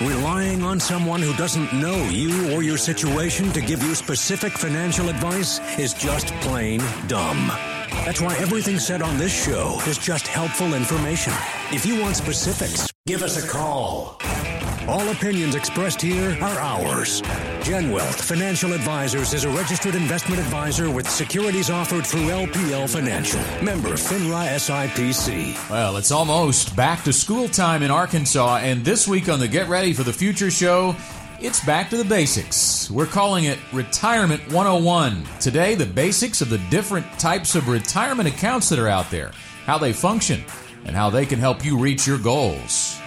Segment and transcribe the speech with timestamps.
[0.00, 5.08] Relying on someone who doesn't know you or your situation to give you specific financial
[5.08, 7.48] advice is just plain dumb.
[8.04, 11.32] That's why everything said on this show is just helpful information.
[11.72, 14.20] If you want specifics, give us a call.
[14.88, 17.20] All opinions expressed here are ours.
[17.62, 23.38] Gen Wealth Financial Advisors is a registered investment advisor with securities offered through LPL Financial.
[23.62, 25.68] Member FINRA SIPC.
[25.68, 29.68] Well, it's almost back to school time in Arkansas, and this week on the Get
[29.68, 30.96] Ready for the Future show,
[31.38, 32.90] it's back to the basics.
[32.90, 35.22] We're calling it Retirement 101.
[35.38, 39.32] Today, the basics of the different types of retirement accounts that are out there,
[39.66, 40.42] how they function,
[40.86, 42.98] and how they can help you reach your goals.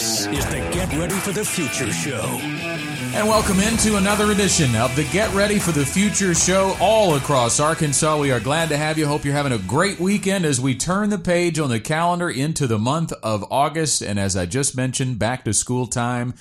[0.00, 2.22] This is the Get Ready for the Future show.
[2.22, 7.60] And welcome into another edition of the Get Ready for the Future show all across
[7.60, 8.18] Arkansas.
[8.18, 9.06] We are glad to have you.
[9.06, 12.66] Hope you're having a great weekend as we turn the page on the calendar into
[12.66, 14.00] the month of August.
[14.00, 16.32] And as I just mentioned, back to school time,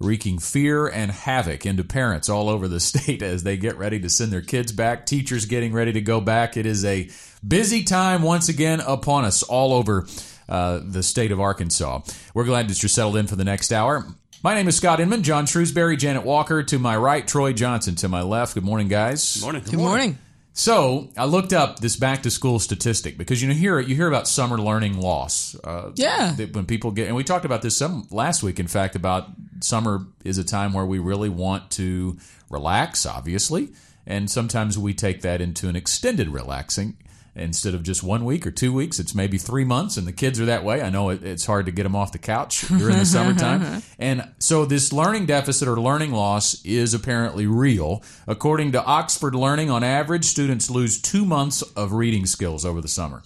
[0.00, 4.10] wreaking fear and havoc into parents all over the state as they get ready to
[4.10, 6.56] send their kids back, teachers getting ready to go back.
[6.56, 7.08] It is a
[7.46, 10.08] busy time once again upon us all over
[10.50, 12.00] uh, the state of Arkansas.
[12.34, 14.06] We're glad that you're settled in for the next hour.
[14.42, 18.08] My name is Scott Inman, John Shrewsbury, Janet Walker to my right, Troy Johnson to
[18.08, 18.54] my left.
[18.54, 19.34] Good morning, guys.
[19.34, 19.62] Good morning.
[19.64, 20.18] Good morning.
[20.52, 24.08] So I looked up this back to school statistic because you know hear you hear
[24.08, 25.54] about summer learning loss.
[25.62, 26.34] Uh, yeah.
[26.34, 28.58] When people get and we talked about this some last week.
[28.58, 29.28] In fact, about
[29.60, 32.18] summer is a time where we really want to
[32.50, 33.68] relax, obviously,
[34.06, 36.96] and sometimes we take that into an extended relaxing
[37.36, 40.40] instead of just one week or two weeks it's maybe three months and the kids
[40.40, 40.82] are that way.
[40.82, 43.82] I know it, it's hard to get them off the couch during the summertime.
[43.98, 48.02] And so this learning deficit or learning loss is apparently real.
[48.26, 52.88] According to oxford learning on average students lose two months of reading skills over the
[52.88, 53.22] summer.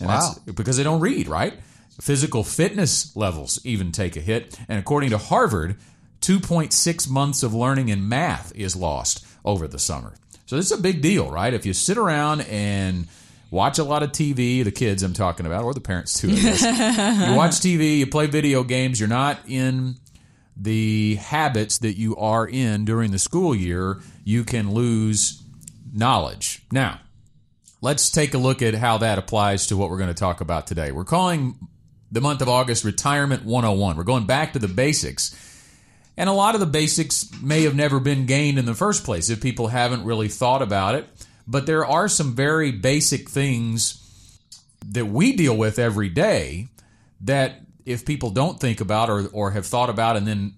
[0.00, 0.20] And Wow.
[0.34, 1.54] that's because they don't read right?
[2.00, 4.58] Physical fitness levels even take a hit.
[4.68, 5.76] And according to harvard
[6.20, 10.14] 2.6 months of learning in math is lost over the summer.
[10.46, 11.54] So this is a big deal right?
[11.54, 13.06] If you sit around and
[13.50, 16.28] watch a lot of TV, the kids I'm talking about, or the parents too.
[16.30, 19.96] You watch TV, you play video games, you're not in
[20.56, 25.42] the habits that you are in during the school year, you can lose
[25.92, 26.62] knowledge.
[26.72, 27.00] Now,
[27.80, 30.66] let's take a look at how that applies to what we're going to talk about
[30.66, 30.92] today.
[30.92, 31.56] We're calling
[32.10, 33.96] the month of August Retirement 101.
[33.96, 35.34] We're going back to the basics.
[36.16, 39.28] And a lot of the basics may have never been gained in the first place
[39.28, 41.06] if people haven't really thought about it.
[41.46, 44.38] But there are some very basic things
[44.88, 46.68] that we deal with every day
[47.20, 50.54] that if people don't think about or, or have thought about and then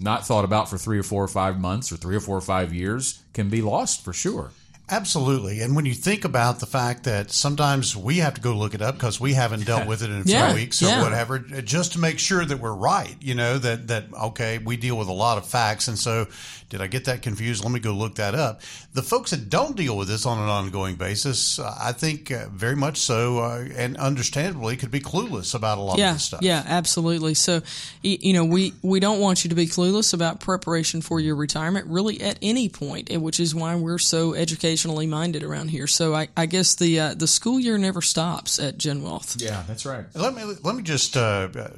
[0.00, 2.40] not thought about for three or four or five months or three or four or
[2.42, 4.50] five years can be lost for sure.
[4.90, 5.60] Absolutely.
[5.62, 8.82] And when you think about the fact that sometimes we have to go look it
[8.82, 11.02] up because we haven't dealt with it in a few Yeah, weeks or yeah.
[11.02, 14.98] whatever, just to make sure that we're right, you know, that, that, okay, we deal
[14.98, 15.88] with a lot of facts.
[15.88, 16.26] And so
[16.72, 17.62] did I get that confused?
[17.62, 18.62] Let me go look that up.
[18.94, 22.46] The folks that don't deal with this on an ongoing basis, uh, I think uh,
[22.50, 26.24] very much so, uh, and understandably could be clueless about a lot Yeah, of this
[26.24, 26.40] stuff.
[26.42, 27.34] yeah, absolutely.
[27.34, 27.60] So,
[28.02, 31.88] you know, we we don't want you to be clueless about preparation for your retirement,
[31.88, 35.86] really at any point, point, which is why we're so educationally minded around here.
[35.86, 39.36] So, I, I guess the uh, the school year never stops at Gen Wealth.
[39.38, 40.06] Yeah, that's right.
[40.14, 41.68] Let me let me just uh, uh,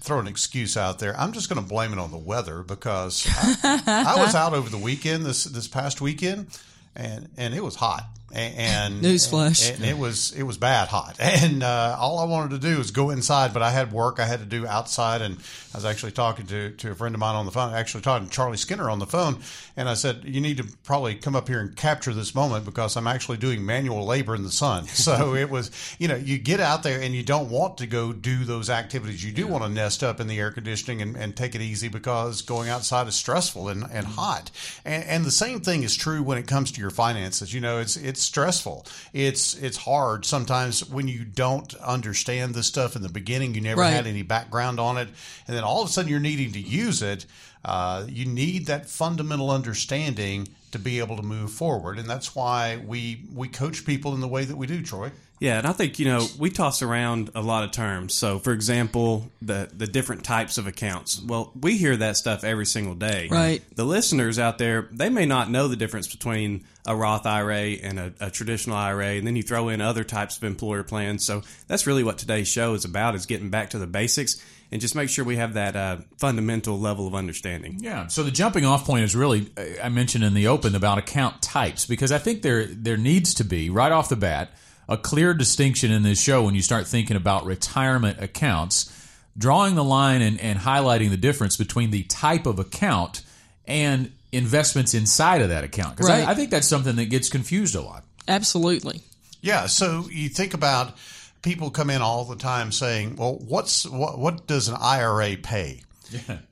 [0.00, 1.16] throw an excuse out there.
[1.18, 3.24] I'm just going to blame it on the weather because
[3.64, 6.46] I, I was out over the weekend this this past weekend,
[6.94, 8.04] and and it was hot.
[8.32, 9.74] And, and Newsflash.
[9.74, 12.90] and, it was it was bad hot, and uh, all I wanted to do was
[12.90, 15.36] go inside, but I had work I had to do outside, and
[15.74, 18.28] I was actually talking to to a friend of mine on the phone, actually talking
[18.28, 19.40] to Charlie Skinner on the phone,
[19.76, 22.96] and I said, "You need to probably come up here and capture this moment because
[22.96, 26.60] I'm actually doing manual labor in the sun." So it was, you know, you get
[26.60, 29.24] out there and you don't want to go do those activities.
[29.24, 31.88] You do want to nest up in the air conditioning and, and take it easy
[31.88, 34.52] because going outside is stressful and, and hot.
[34.84, 37.52] And, and the same thing is true when it comes to your finances.
[37.52, 38.86] You know, it's it's stressful.
[39.12, 43.54] It's it's hard sometimes when you don't understand this stuff in the beginning.
[43.54, 43.90] You never Right.
[43.92, 45.08] had any background on it,
[45.46, 47.26] and then all of a sudden you're needing to use it.
[47.64, 52.76] Uh, you need that fundamental understanding to be able to move forward, and that's why
[52.84, 54.82] we we coach people in the way that we do.
[54.82, 55.12] Troy.
[55.42, 58.14] Yeah, and I think you know we toss around a lot of terms.
[58.14, 61.20] So, for example, the the different types of accounts.
[61.20, 63.26] Well, we hear that stuff every single day.
[63.28, 63.60] Right.
[63.74, 67.98] The listeners out there, they may not know the difference between a Roth IRA and
[67.98, 71.26] a, a traditional IRA, and then you throw in other types of employer plans.
[71.26, 74.40] So that's really what today's show is about: is getting back to the basics
[74.70, 77.78] and just make sure we have that uh, fundamental level of understanding.
[77.80, 78.06] Yeah.
[78.06, 79.50] So the jumping off point is really
[79.82, 83.44] I mentioned in the open about account types because I think there there needs to
[83.44, 84.52] be right off the bat
[84.88, 88.92] a clear distinction in this show when you start thinking about retirement accounts,
[89.36, 93.22] drawing the line and, and highlighting the difference between the type of account
[93.66, 95.96] and investments inside of that account.
[95.96, 96.26] Because Right.
[96.26, 98.04] I, I think that's something that gets confused a lot.
[98.26, 99.02] Absolutely.
[99.40, 100.96] Yeah, so you think about
[101.42, 105.82] people come in all the time saying, "Well, what's what, what does an IRA pay?"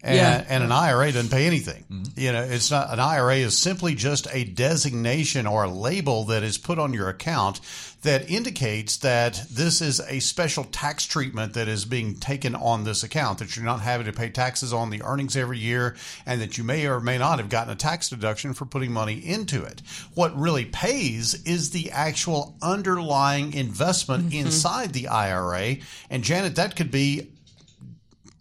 [0.02, 0.44] And, Yeah.
[0.48, 1.84] and an IRA doesn't pay anything.
[1.90, 2.20] Mm-hmm.
[2.20, 6.42] You know, it's not an IRA is simply just a designation or a label that
[6.42, 7.60] is put on your account
[8.02, 13.02] that indicates that this is a special tax treatment that is being taken on this
[13.02, 16.56] account, that you're not having to pay taxes on the earnings every year, and that
[16.56, 19.82] you may or may not have gotten a tax deduction for putting money into it.
[20.14, 24.46] What really pays is the actual underlying investment mm-hmm.
[24.46, 25.76] inside the IRA.
[26.08, 27.28] And Janet, that could be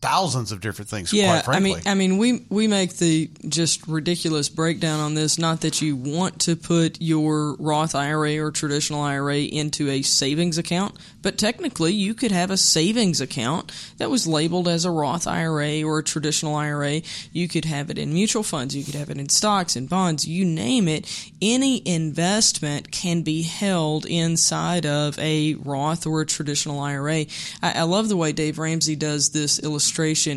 [0.02, 4.48] thousands of different things, Yeah, I mean, I mean, we we make the just ridiculous
[4.48, 5.38] breakdown on this.
[5.38, 10.58] Not that you want to put your Roth IRA or traditional IRA into a savings
[10.58, 15.28] account, but technically you could have a savings account that was labeled as a Roth
[15.28, 17.02] IRA or a traditional IRA.
[17.34, 18.76] You could have it in mutual funds.
[18.76, 20.26] You could have it in stocks and bonds.
[20.26, 21.32] You name it.
[21.42, 27.26] Any investment can be held inside of a Roth or a traditional IRA.
[27.62, 29.89] I, I love the way Dave Ramsey does this illustration.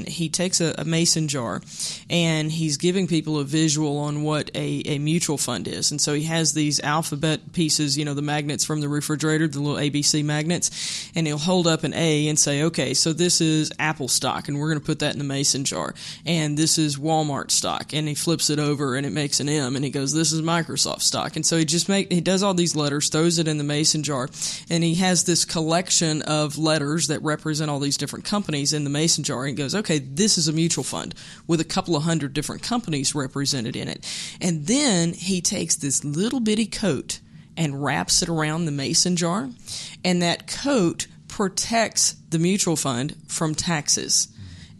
[0.05, 1.61] He takes a, a mason jar
[2.11, 5.91] and he's giving people a visual on what a, a mutual fund is.
[5.91, 9.61] And so he has these alphabet pieces, you know, the magnets from the refrigerator, the
[9.61, 13.73] little ABC magnets, and he'll hold up an A and say, okay, so this is
[13.79, 15.95] Apple stock, and we're going to put that in the mason jar.
[16.27, 17.93] And this is Walmart stock.
[17.93, 20.43] And he flips it over and it makes an M, and he goes, this is
[20.43, 21.37] Microsoft stock.
[21.37, 24.03] And so he just make he does all these letters, throws it in the mason
[24.03, 24.29] jar,
[24.71, 28.91] and he has this collection of letters that represent all these different companies in the
[28.91, 29.42] mason jar.
[29.47, 31.15] And goes, okay, this is a mutual fund
[31.47, 34.07] with a couple of hundred different companies represented in it.
[34.41, 37.21] And then he takes this little bitty coat
[37.57, 39.51] and wraps it around the mason jar,
[40.05, 44.29] and that coat protects the mutual fund from taxes.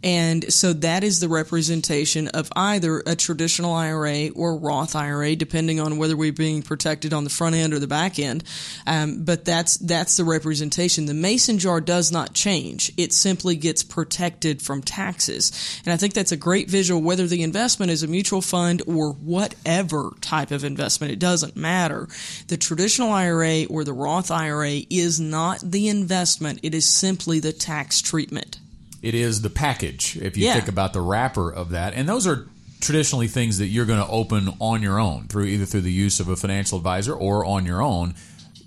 [0.03, 5.79] And so that is the representation of either a traditional IRA or Roth IRA, depending
[5.79, 8.43] on whether we're being protected on the front end or the back end.
[8.85, 11.05] Um, but that's that's the representation.
[11.05, 15.81] The mason jar does not change; it simply gets protected from taxes.
[15.85, 17.01] And I think that's a great visual.
[17.01, 22.09] Whether the investment is a mutual fund or whatever type of investment, it doesn't matter.
[22.47, 27.53] The traditional IRA or the Roth IRA is not the investment; it is simply the
[27.53, 28.59] tax treatment.
[29.03, 30.53] It is the package, if you Yeah.
[30.55, 31.93] think about the wrapper of that.
[31.93, 32.47] And those are
[32.81, 36.19] traditionally things that you're going to open on your own through either through the use
[36.19, 38.15] of a financial advisor or on your own.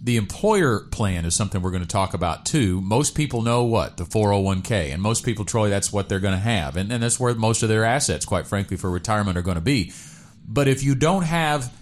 [0.02, 2.80] The employer plan is something we're going to talk about too.
[2.82, 3.96] Most people know what?
[3.96, 4.92] The 401k.
[4.92, 6.76] And most people, Troy, that's what they're going to have.
[6.76, 9.60] And, and that's where most of their assets, quite frankly, for retirement are going to
[9.62, 9.92] be.
[10.46, 11.72] But if you don't have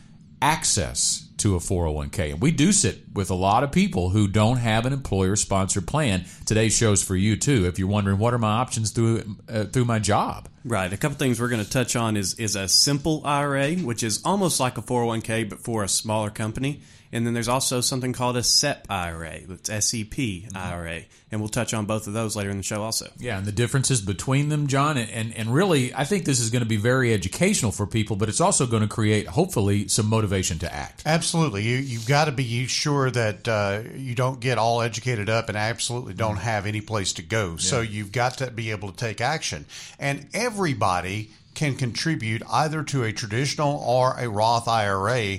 [0.40, 4.56] access to a 401k, and we do sit with a lot of people who don't
[4.56, 7.66] have an employer sponsored plan, today's show's for you too.
[7.66, 10.90] If you're wondering what are my options through uh, through my job, Right.
[10.90, 14.22] A couple things we're going to touch on is is a simple IRA, which is
[14.24, 16.80] almost like a 401k but for a smaller company.
[17.14, 19.38] And then there's also something called a SEP IRA.
[19.48, 23.08] It's SEP IRA, and we'll touch on both of those later in the show also.
[23.18, 26.50] Yeah, and the differences between them, John, and, and, and really, I think this is
[26.50, 30.06] going to be very educational for people, but it's also going to create, hopefully, some
[30.06, 31.04] motivation to act.
[31.06, 31.62] Absolutely.
[31.62, 35.56] You, you've got to be sure that uh, you don't get all educated up and
[35.56, 37.56] absolutely don't have any place to go.
[37.58, 39.66] So you've got to be able to take action.
[40.00, 45.38] And everybody can contribute either to a traditional or a Roth IRA.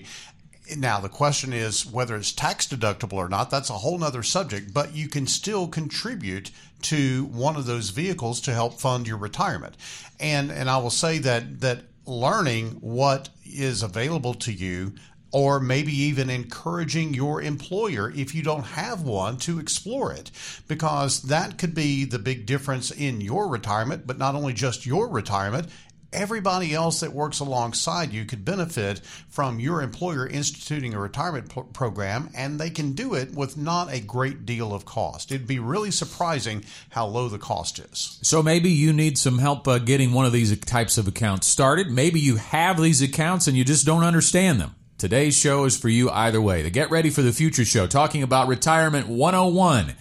[0.76, 3.52] Now, the question is whether it's tax deductible or not.
[3.52, 6.52] That's a whole nother subject, but you can still contribute
[6.84, 9.76] to one of those vehicles to help fund your retirement.
[10.20, 14.94] And, and I will say that, that learning what is available to you
[15.32, 20.32] or maybe even encouraging your employer if you don't have one to explore it
[20.68, 25.10] because that could be the big difference in your retirement but not only just your
[25.10, 25.68] retirement
[26.16, 31.64] everybody else that works alongside you could benefit from your employer instituting a retirement pro-
[31.64, 35.60] program and they can do it with not a great deal of cost it'd be
[35.60, 40.14] really surprising how low the cost is So maybe you need some help uh, getting
[40.14, 41.90] one of these types of accounts started.
[41.90, 44.76] Maybe you have these accounts and you just don't understand them.
[44.98, 46.62] Today's show is for you either way.
[46.62, 49.94] The Get Ready for the Future show, talking about Retirement 101.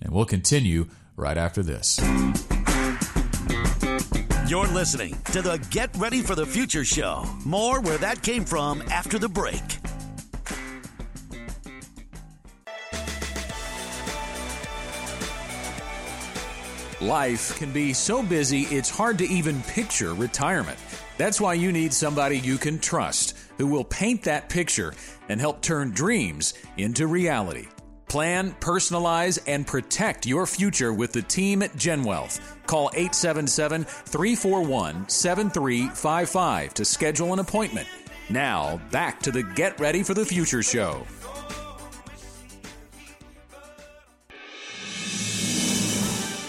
[0.00, 1.98] And we'll continue right after this.
[4.48, 7.24] You're listening to the Get Ready for the Future show.
[7.44, 9.60] More where that came from after the break.
[17.00, 20.78] Life can be so busy it's hard to even picture retirement.
[21.18, 24.94] That's why you need somebody you can trust who will paint that picture
[25.28, 27.66] and help turn dreams into reality.
[28.08, 32.40] Plan, personalize, and protect your future with the team at GenWealth.
[32.66, 37.88] Call 877 341 7355 to schedule an appointment.
[38.28, 41.06] Now, back to the Get Ready for the Future show.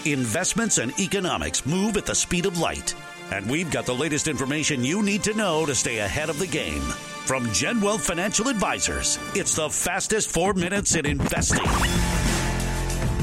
[0.04, 2.94] Investments and economics move at the speed of light.
[3.30, 6.46] And we've got the latest information you need to know to stay ahead of the
[6.46, 6.82] game.
[7.28, 11.62] From GenWealth Financial Advisors, it's the fastest four minutes in investing.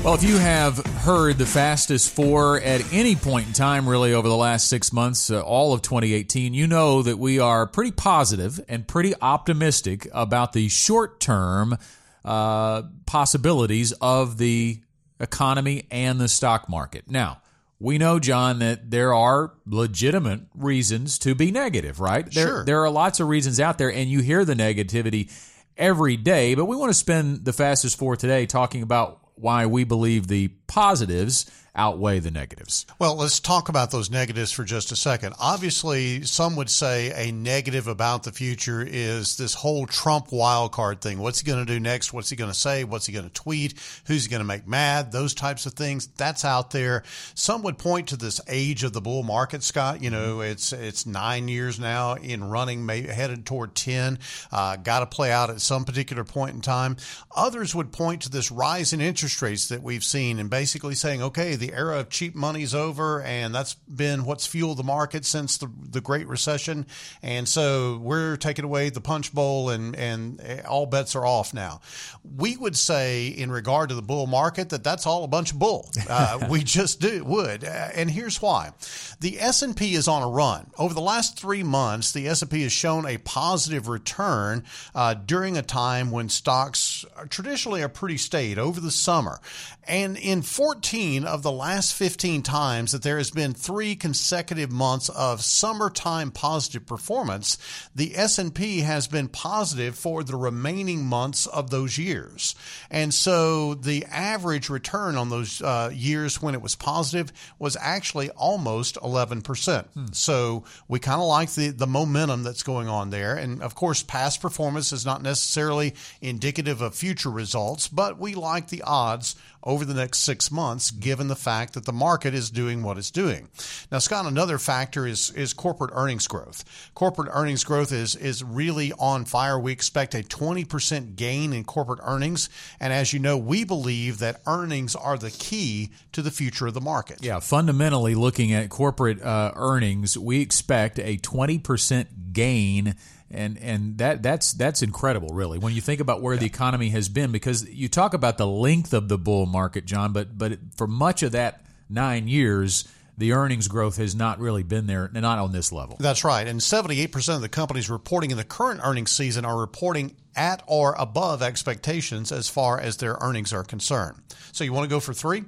[0.04, 4.28] Well, if you have heard the fastest four at any point in time, really over
[4.28, 8.64] the last six months, uh, all of 2018, you know that we are pretty positive
[8.70, 11.76] and pretty optimistic about the short term
[12.24, 14.82] uh, possibilities of the
[15.20, 17.10] economy and the stock market.
[17.10, 17.42] Now,
[17.86, 22.26] we know, John, that there are legitimate reasons to be negative, right?
[22.34, 22.66] There, Sure.
[22.66, 25.32] There are lots of reasons out there, and you hear the negativity
[25.78, 29.84] every day, but we want to spend the fastest four today talking about why we
[29.84, 32.86] believe the positives outweigh the negatives.
[33.00, 35.36] Well, let's talk about those negatives for just a second.
[35.40, 41.20] Obviously, some would say a negative about the future is this whole Trump wildcard thing.
[41.20, 42.14] What's he going to do next?
[42.14, 42.84] What's he going to say?
[42.84, 43.74] What's he going to tweet?
[44.08, 45.12] Who's he going to make mad?
[45.12, 46.08] Those types of things.
[46.08, 47.04] That's out there.
[47.34, 50.02] Some would point to this age of the bull market, Scott.
[50.02, 54.20] You know, it's it's nine years now in running, maybe headed toward ten.
[54.52, 56.98] Uh, Got to play out at some particular point in time.
[57.36, 61.22] Others would point to this rise in interest rates that we've seen, and basically saying,
[61.22, 65.58] okay, the era of cheap money's over, and that's been what's fueled the market since
[65.58, 66.86] the, the Great Recession.
[67.22, 71.82] And so we're taking away the punch bowl, and, and all bets are off now.
[72.24, 75.60] We would say, in regard to the bull market, that that's all a bunch of
[75.60, 75.90] bull.
[76.10, 78.72] Uh, we just do would, Uh, and here's why:
[79.20, 80.72] the S and P is on a run.
[80.78, 85.14] Over the last three months, the S and P has shown a positive return uh,
[85.16, 89.40] during a time when stocks are traditionally are pretty staid over the summer.
[89.88, 95.10] And in 14 of the last 15 times that there has been three consecutive months
[95.10, 97.58] of summertime positive performance,
[97.94, 102.56] the S&P has been positive for the remaining months of those years.
[102.90, 108.30] And so the average return on those uh, years when it was positive was actually
[108.32, 110.16] almost 11%.
[110.16, 113.36] So we kind of like the, the momentum that's going on there.
[113.36, 118.82] And of course, past performance is not necessarily indicative future results, but we like the
[118.84, 122.98] odds over the next six months, given the fact that the market is doing what
[122.98, 123.50] it's doing.
[123.92, 126.64] Now, Scott, another factor is is corporate earnings growth.
[126.94, 129.60] Corporate earnings growth is is really on fire.
[129.60, 132.50] We expect a 20% gain in corporate earnings,
[132.80, 136.74] and as you know, we believe that earnings are the key to the future of
[136.74, 137.24] the market.
[137.24, 142.96] Yeah, fundamentally looking at corporate uh, earnings, we expect a 20% gain
[143.36, 147.10] and and that that's that's incredible really when you think about where the economy has
[147.10, 150.88] been because you talk about the length of the bull market John but but for
[150.88, 152.88] much of that 9 years
[153.18, 155.96] the earnings growth has not really been there not on this level.
[156.00, 156.46] That's right.
[156.46, 160.96] And 78% of the companies reporting in the current earnings season are reporting at or
[160.98, 164.18] above expectations as far as their earnings are concerned.
[164.52, 165.46] So you want to go for 3?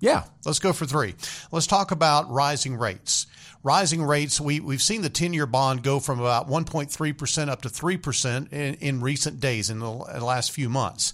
[0.00, 0.24] Yeah.
[0.44, 1.14] Let's go for three.
[1.52, 3.26] Let's talk about rising rates.
[3.62, 7.68] Rising rates, we, we've seen the 10 year bond go from about 1.3% up to
[7.68, 11.12] 3% in, in recent days, in the last few months.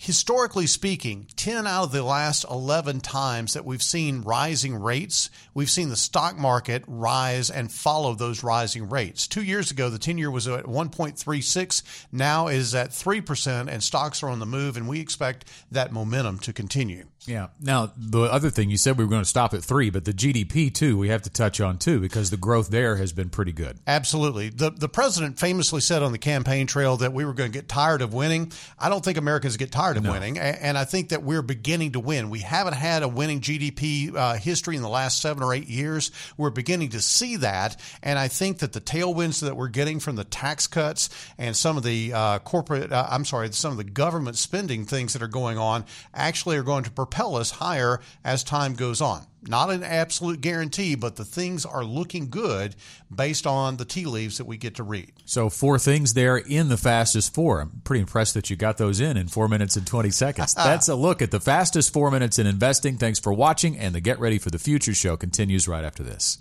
[0.00, 5.68] Historically speaking, 10 out of the last 11 times that we've seen rising rates, we've
[5.68, 9.26] seen the stock market rise and follow those rising rates.
[9.26, 14.22] Two years ago, the 10 year was at 1.36, now is at 3%, and stocks
[14.22, 17.06] are on the move, and we expect that momentum to continue.
[17.26, 17.48] Yeah.
[17.60, 20.14] Now, the other thing you said we were going to stop at three, but the
[20.14, 23.52] GDP too, we have to touch on too, because the growth there has been pretty
[23.52, 23.78] good.
[23.86, 24.48] Absolutely.
[24.48, 27.68] The the president famously said on the campaign trail that we were going to get
[27.68, 28.52] tired of winning.
[28.78, 32.00] I don't think Americans get tired of winning, and I think that we're beginning to
[32.00, 32.30] win.
[32.30, 36.10] We haven't had a winning GDP uh, history in the last seven or eight years.
[36.36, 40.16] We're beginning to see that, and I think that the tailwinds that we're getting from
[40.16, 43.84] the tax cuts and some of the uh, corporate, uh, I'm sorry, some of the
[43.84, 45.84] government spending things that are going on
[46.14, 49.26] actually are going to propel us higher as time goes on.
[49.42, 52.74] Not an absolute guarantee, but the things are looking good
[53.14, 55.12] based on the tea leaves that we get to read.
[55.24, 57.60] So four things there in the fastest four.
[57.60, 60.54] I'm pretty impressed that you got those in in four minutes and 20 seconds.
[60.56, 62.98] That's a look at the fastest four minutes in investing.
[62.98, 66.36] Thanks for watching, and the Get Ready for the Future show continues right after this.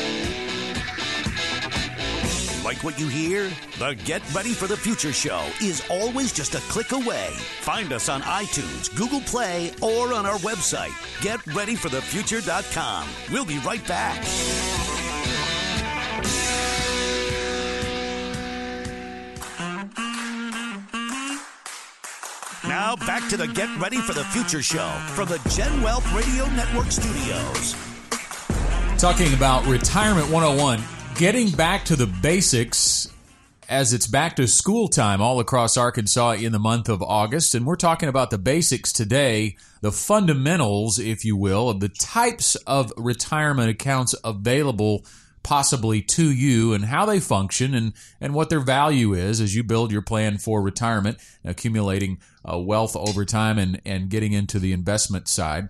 [2.78, 3.50] Like what you hear?
[3.80, 7.32] The Get Ready for the Future show is always just a click away.
[7.62, 10.92] Find us on iTunes, Google Play, or on our website,
[11.22, 13.10] getreadyforthefuture.com.
[13.32, 14.22] We'll be right back.
[22.64, 26.46] Now back to the Get Ready for the Future show from the Gen Wealth Radio
[26.52, 27.76] Network studios.
[29.00, 30.80] Talking about Retirement 101,
[31.18, 33.12] getting back to the basics
[33.68, 37.56] as it's back to school time all across Arkansas in the month of August.
[37.56, 42.56] And we're talking about the basics today, the fundamentals, if you will, of the types
[42.68, 45.04] of retirement accounts available
[45.42, 49.64] possibly to you and how they function and, and what their value is as you
[49.64, 54.72] build your plan for retirement, accumulating uh, wealth over time and, and getting into the
[54.72, 55.70] investment side.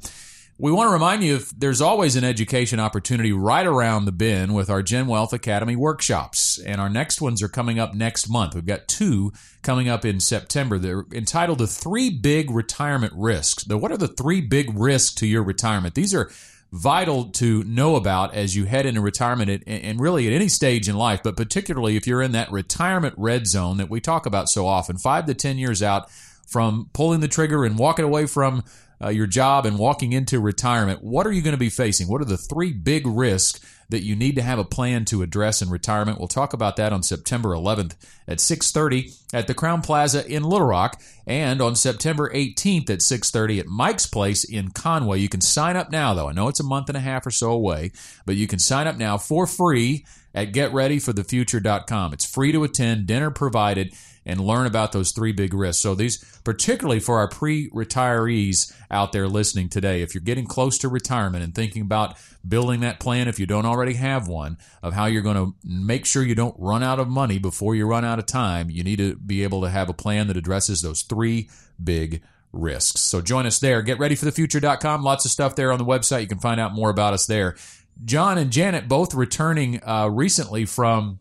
[0.60, 4.72] We want to remind you there's always an education opportunity right around the bend with
[4.72, 6.58] our Gen Wealth Academy workshops.
[6.58, 8.56] And our next ones are coming up next month.
[8.56, 10.80] We've got two coming up in September.
[10.80, 13.66] They're entitled The Three Big Retirement Risks.
[13.66, 15.94] The, what are the three big risks to your retirement?
[15.94, 16.32] These are
[16.72, 20.98] vital to know about as you head into retirement and really at any stage in
[20.98, 24.66] life, but particularly if you're in that retirement red zone that we talk about so
[24.66, 26.10] often, five to 10 years out
[26.48, 28.63] from pulling the trigger and walking away from
[29.01, 32.08] uh, your job and walking into retirement, what are you going to be facing?
[32.08, 35.62] What are the three big risks that you need to have a plan to address
[35.62, 36.18] in retirement?
[36.18, 37.94] We'll talk about that on September 11th
[38.27, 43.60] at 6:30 at the Crowne Plaza in Little Rock and on September 18th at 6:30
[43.60, 45.20] at Mike's Place in Conway.
[45.20, 46.30] You can sign up now though.
[46.30, 47.92] I know it's a month and a half or so away,
[48.25, 52.13] but you can sign up now for free at getreadyforthefuture.com.
[52.13, 53.94] It's free to attend, dinner provided
[54.27, 55.81] and learn about those three big risks.
[55.81, 60.89] So these, particularly for our pre-retirees out there listening today, if you're getting close to
[60.89, 65.05] retirement and thinking about building that plan, if you don't already have one, of how
[65.05, 68.19] you're going to make sure you don't run out of money before you run out
[68.19, 71.50] of time, you need to be able to have a plan that addresses those three
[71.81, 73.00] big risks.
[73.00, 73.81] So join us there.
[73.81, 75.03] Get ready for the future.com.
[75.03, 76.22] Lots of stuff there on the website.
[76.22, 77.55] You can find out more about us there.
[78.03, 81.19] John and Janet both returning uh, recently from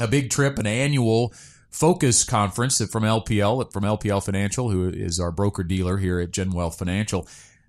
[0.00, 1.32] a big trip, an annual
[1.72, 6.52] Focus Conference from LPL, from LPL Financial, who is our broker dealer here at Gen
[6.52, 7.26] Wealth Financial.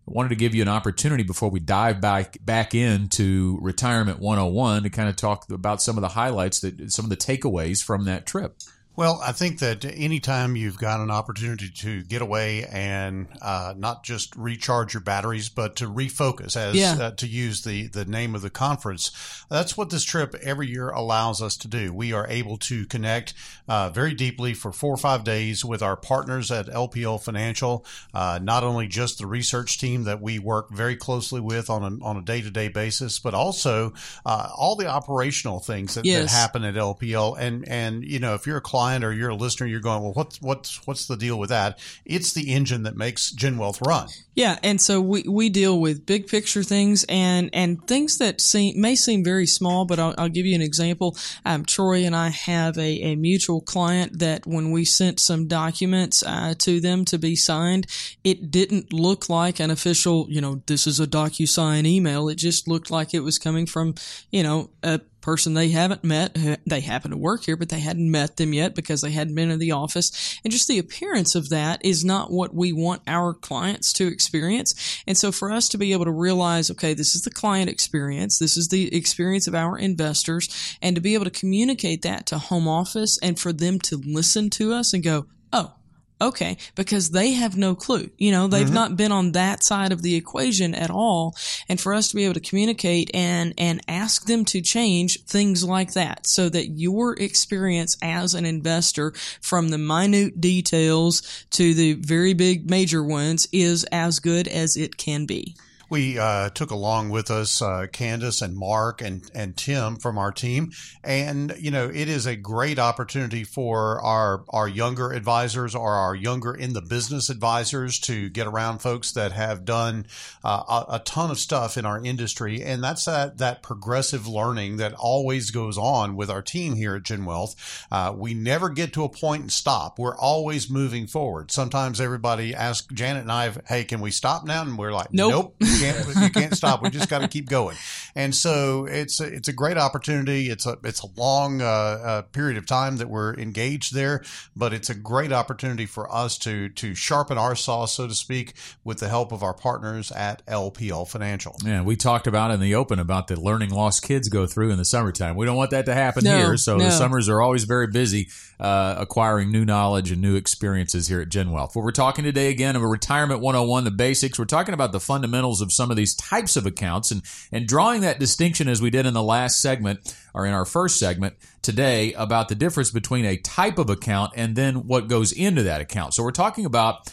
[0.08, 4.84] I wanted to give you an opportunity before we dive back back into Retirement 101
[4.84, 8.04] to kind of talk about some of the highlights that some of the takeaways from
[8.06, 8.58] that trip.
[8.96, 14.04] Well, I think that anytime you've got an opportunity to get away and uh, not
[14.04, 16.98] just recharge your batteries, but to refocus, as yeah.
[17.00, 20.90] uh, to use the the name of the conference, that's what this trip every year
[20.90, 21.92] allows us to do.
[21.92, 23.34] We are able to connect
[23.68, 27.88] uh, very deeply for four or five days with our partners at LPL Financial.
[28.14, 32.06] Uh, not only just the research team that we work very closely with on a
[32.06, 33.92] on a day to day basis, but also
[34.24, 36.32] uh, all the operational things that, yes.
[36.32, 37.40] that happen at LPL.
[37.40, 40.04] And and you know, if you're a client client or you're a listener, you're going,
[40.04, 41.80] well, what's what's what's the deal with that?
[42.06, 44.10] It's the engine that makes Gen Wealth run.
[44.36, 48.80] Yeah, and so we, we deal with big picture things and and things that seem
[48.80, 51.16] may seem very small, but I'll, I'll give you an example.
[51.46, 56.22] Um, Troy and I have a, a mutual client that when we sent some documents
[56.26, 57.88] uh, to them to be signed,
[58.24, 62.28] it didn't look like an official, you know, this is a DocuSign email.
[62.28, 63.96] It just looked like it was coming from,
[64.32, 66.38] you know, a person they haven't met.
[66.68, 69.50] They happen to work here, but they hadn't met them yet because they hadn't been
[69.50, 70.40] in the office.
[70.44, 75.02] And just the appearance of that is not what we want our clients to experience.
[75.08, 78.38] And so for us to be able to realize, okay, this is the client experience.
[78.38, 82.38] This is the experience of our investors and to be able to communicate that to
[82.38, 85.74] home office and for them to listen to us and go, oh,
[86.22, 88.10] Okay, because they have no clue.
[88.18, 88.74] You know, they've mm-hmm.
[88.74, 91.36] not been on that side of the equation at all.
[91.68, 95.64] And for us to be able to communicate and, and ask them to change things
[95.64, 101.94] like that so that your experience as an investor from the minute details to the
[101.94, 105.56] very big major ones is as good as it can be
[105.94, 110.32] we uh, took along with us uh, Candace and Mark and, and Tim from our
[110.32, 110.72] team.
[111.04, 116.16] And, you know, it is a great opportunity for our, our younger advisors or our
[116.16, 120.08] younger in the business advisors to get around folks that have done
[120.44, 122.64] uh, a, a, ton of stuff in our industry.
[122.64, 127.04] And that's that, that progressive learning that always goes on with our team here at
[127.04, 127.86] Gen Wealth.
[127.92, 130.00] Uh, we never get to a point and stop.
[130.00, 131.52] We're always moving forward.
[131.52, 134.64] Sometimes everybody asks Janet and I, hey, can we stop now?
[134.64, 135.54] And we're like, nope.
[135.60, 136.82] nope can't you can't stop.
[136.82, 137.78] We just got to keep going.
[138.16, 140.50] And so it's a, it's a great opportunity.
[140.50, 144.24] It's a it's a long uh, uh, period of time that we're engaged there,
[144.56, 148.54] but it's a great opportunity for us to to sharpen our saw, so to speak,
[148.84, 151.56] with the help of our partners at LPL Financial.
[151.64, 154.78] Yeah, we talked about in the open about the learning loss kids go through in
[154.78, 155.36] the summertime.
[155.36, 156.86] We don't want that to happen no, here, so no.
[156.86, 158.30] the summers are always very busy
[158.64, 161.76] uh, acquiring new knowledge and new experiences here at Gen Wealth.
[161.76, 164.40] Well, we're talking today again of a retirement 101, the basics.
[164.40, 167.22] We're talking about the fundamentals of some of these types of accounts and,
[167.52, 170.98] and drawing that distinction as we did in the last segment or in our first
[170.98, 175.64] segment today about the difference between a type of account and then what goes into
[175.64, 176.14] that account.
[176.14, 177.12] So we're talking about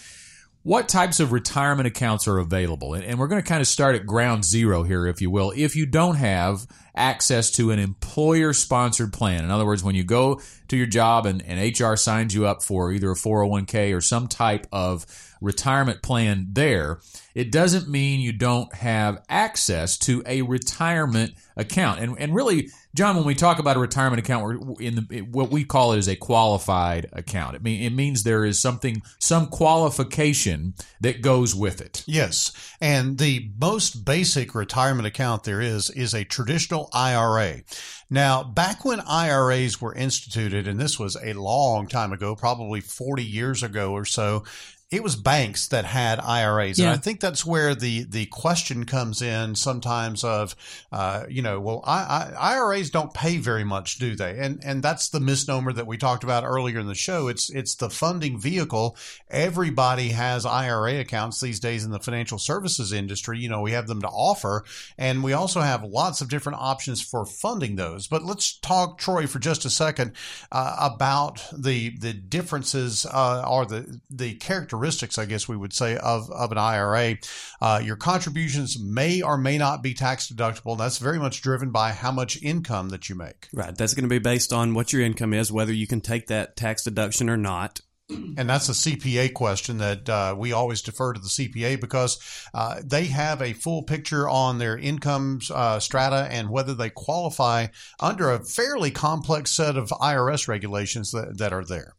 [0.62, 2.94] what types of retirement accounts are available.
[2.94, 5.52] And, we're going to kind of start at ground zero here, if you will.
[5.56, 10.05] If you don't have access to an employer sponsored plan, in other words, when you
[10.05, 14.00] go to your job and, and HR signs you up for either a 401k or
[14.00, 15.07] some type of
[15.40, 17.00] retirement plan there,
[17.35, 22.00] it doesn't mean you don't have access to a retirement account.
[22.00, 25.50] And, and really, John, when we talk about a retirement account, we're in the, what
[25.50, 27.57] we call it is a qualified account.
[27.57, 32.03] It, mean, it means there is something, some qualification that goes with it.
[32.07, 32.53] Yes.
[32.81, 37.62] And the most basic retirement account there is, is a traditional IRA.
[38.08, 43.22] Now, back when IRAs were instituted, and this was a long time ago, probably 40
[43.22, 44.44] years ago or so,
[44.90, 46.76] it was banks that had IRAs.
[46.76, 46.87] Yeah.
[46.87, 50.57] And I think that's where the, the question comes in sometimes of,
[50.90, 54.37] uh, you know, well, I, I, IRAs don't pay very much, do they?
[54.38, 57.29] And, and that's the misnomer that we talked about earlier in the show.
[57.29, 58.96] It's, it's the funding vehicle.
[59.31, 63.38] Everybody has IRA accounts these days in the financial services industry.
[63.38, 64.64] You know, we have them to offer
[64.98, 68.09] and we also have lots of different options for funding those.
[68.09, 70.14] But let's talk, Troy, for just a second,
[70.50, 75.72] uh, about the, the differences, uh, or the, the characteristics characteristics, I guess we would
[75.72, 77.16] say, of, of an IRA.
[77.60, 80.78] Uh, your contributions may or may not be tax deductible.
[80.78, 83.48] That's very much driven by how much income that you make.
[83.52, 83.76] Right.
[83.76, 86.56] That's going to be based on what your income is, whether you can take that
[86.56, 87.80] tax deduction or not.
[88.10, 92.18] And that's a CPA question that uh, we always defer to the CPA because
[92.52, 97.68] uh, they have a full picture on their income uh, strata and whether they qualify
[98.00, 101.94] under a fairly complex set of IRS regulations that, that are there.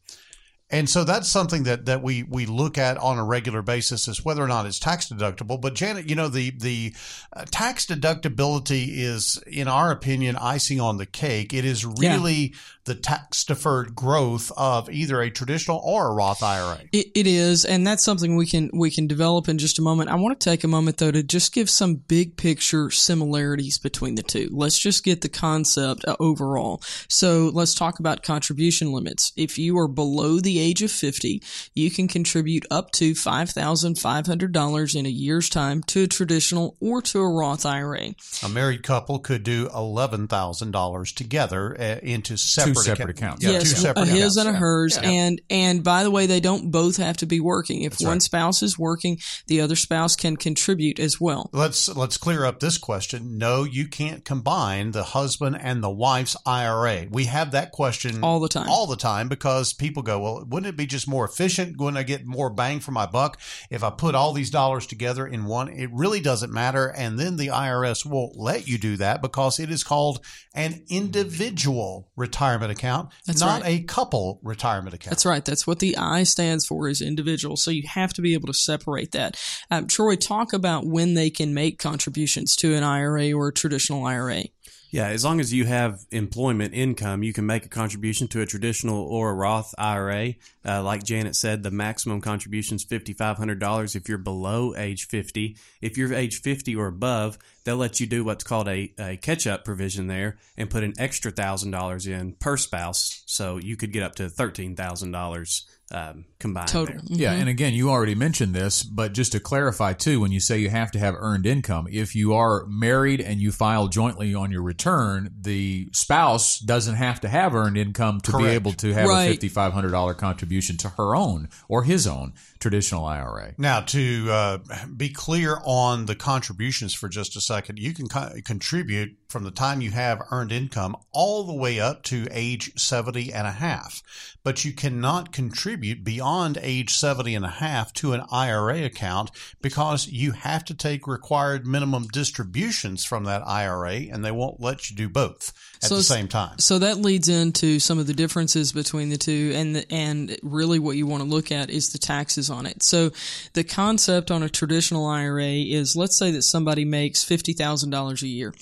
[0.71, 4.23] And so that's something that, that we, we look at on a regular basis is
[4.23, 5.59] whether or not it's tax deductible.
[5.59, 6.93] But Janet, you know, the, the
[7.33, 11.53] uh, tax deductibility is, in our opinion, icing on the cake.
[11.53, 16.41] It is really yeah the tax deferred growth of either a traditional or a Roth
[16.41, 16.79] IRA.
[16.91, 20.09] It, it is, and that's something we can we can develop in just a moment.
[20.09, 24.15] I want to take a moment though to just give some big picture similarities between
[24.15, 24.49] the two.
[24.51, 26.81] Let's just get the concept uh, overall.
[27.07, 29.31] So let's talk about contribution limits.
[29.35, 31.41] If you are below the age of 50,
[31.75, 37.19] you can contribute up to $5,500 in a year's time to a traditional or to
[37.19, 38.13] a Roth IRA.
[38.43, 43.43] A married couple could do $11,000 together uh, into separate two separate accounts.
[43.43, 44.97] Yeah, yes, two separate a his and a hers.
[45.01, 45.09] Yeah.
[45.09, 47.83] And and by the way, they don't both have to be working.
[47.83, 48.21] If That's one right.
[48.21, 51.49] spouse is working, the other spouse can contribute as well.
[51.53, 53.37] Let's let's clear up this question.
[53.37, 57.07] No, you can't combine the husband and the wife's IRA.
[57.09, 58.69] We have that question all the time.
[58.69, 61.77] All the time because people go, well, wouldn't it be just more efficient?
[61.77, 65.25] Wouldn't I get more bang for my buck if I put all these dollars together
[65.25, 65.69] in one?
[65.69, 66.87] It really doesn't matter.
[66.87, 72.09] And then the IRS won't let you do that because it is called an individual
[72.15, 73.81] retirement account, That's not right.
[73.81, 75.11] a couple retirement account.
[75.11, 75.43] That's right.
[75.43, 77.55] That's what the I stands for is individual.
[77.55, 79.41] So you have to be able to separate that.
[79.69, 84.05] Um, Troy, talk about when they can make contributions to an IRA or a traditional
[84.05, 84.43] IRA.
[84.91, 88.45] Yeah, as long as you have employment income, you can make a contribution to a
[88.45, 90.33] traditional or a Roth IRA.
[90.65, 95.55] Uh, like Janet said, the maximum contribution is $5,500 if you're below age 50.
[95.81, 99.47] If you're age 50 or above, they'll let you do what's called a, a catch
[99.47, 103.23] up provision there and put an extra $1,000 in per spouse.
[103.27, 106.67] So you could get up to $13,000 um, combined.
[106.67, 106.95] Total.
[106.95, 107.15] Mm-hmm.
[107.15, 110.59] Yeah, and again, you already mentioned this, but just to clarify too, when you say
[110.59, 114.51] you have to have earned income, if you are married and you file jointly on
[114.51, 118.45] your return, the spouse doesn't have to have earned income to Correct.
[118.45, 119.25] be able to have right.
[119.25, 123.53] a fifty five hundred dollar contribution to her own or his own traditional IRA.
[123.57, 124.57] Now, to uh,
[124.95, 129.51] be clear on the contributions for just a second, you can co- contribute from the
[129.51, 134.03] time you have earned income all the way up to age 70 and a half.
[134.43, 140.07] But you cannot contribute beyond age 70 and a half to an IRA account because
[140.07, 144.95] you have to take required minimum distributions from that IRA and they won't let you
[144.95, 145.51] do both
[145.83, 146.59] at so, the same time.
[146.59, 150.97] So that leads into some of the differences between the two and and really what
[150.97, 152.83] you want to look at is the taxes on it.
[152.83, 153.11] So
[153.53, 158.53] the concept on a traditional IRA is let's say that somebody makes $50,000 a year.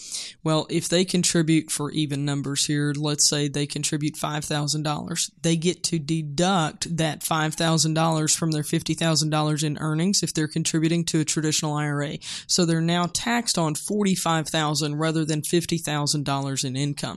[0.44, 5.56] Well, Well, if they contribute for even numbers here, let's say they contribute $5,000, they
[5.56, 11.24] get to deduct that $5,000 from their $50,000 in earnings if they're contributing to a
[11.24, 12.18] traditional IRA.
[12.46, 17.09] So they're now taxed on 45,000 rather than $50,000 in income.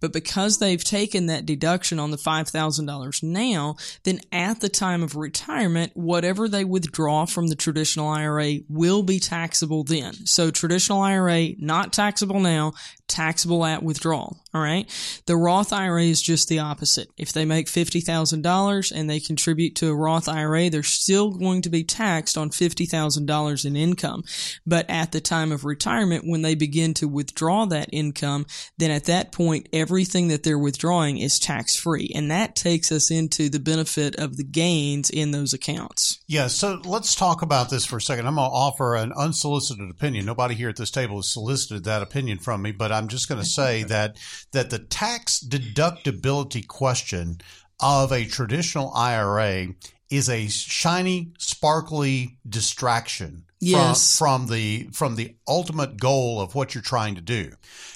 [0.00, 5.16] But because they've taken that deduction on the $5,000 now, then at the time of
[5.16, 10.12] retirement, whatever they withdraw from the traditional IRA will be taxable then.
[10.26, 12.74] So traditional IRA, not taxable now,
[13.08, 14.43] taxable at withdrawal.
[14.54, 14.88] All right.
[15.26, 17.08] The Roth IRA is just the opposite.
[17.18, 21.70] If they make $50,000 and they contribute to a Roth IRA, they're still going to
[21.70, 24.22] be taxed on $50,000 in income.
[24.64, 28.46] But at the time of retirement, when they begin to withdraw that income,
[28.78, 32.12] then at that point, everything that they're withdrawing is tax free.
[32.14, 36.20] And that takes us into the benefit of the gains in those accounts.
[36.28, 36.46] Yeah.
[36.46, 38.28] So let's talk about this for a second.
[38.28, 40.26] I'm going to offer an unsolicited opinion.
[40.26, 43.40] Nobody here at this table has solicited that opinion from me, but I'm just going
[43.42, 44.16] to say that
[44.54, 47.40] that the tax deductibility question
[47.80, 49.68] of a traditional IRA
[50.10, 54.18] is a shiny, sparkly distraction Yes.
[54.18, 57.52] from, from the from the ultimate goal of what you're trying to do.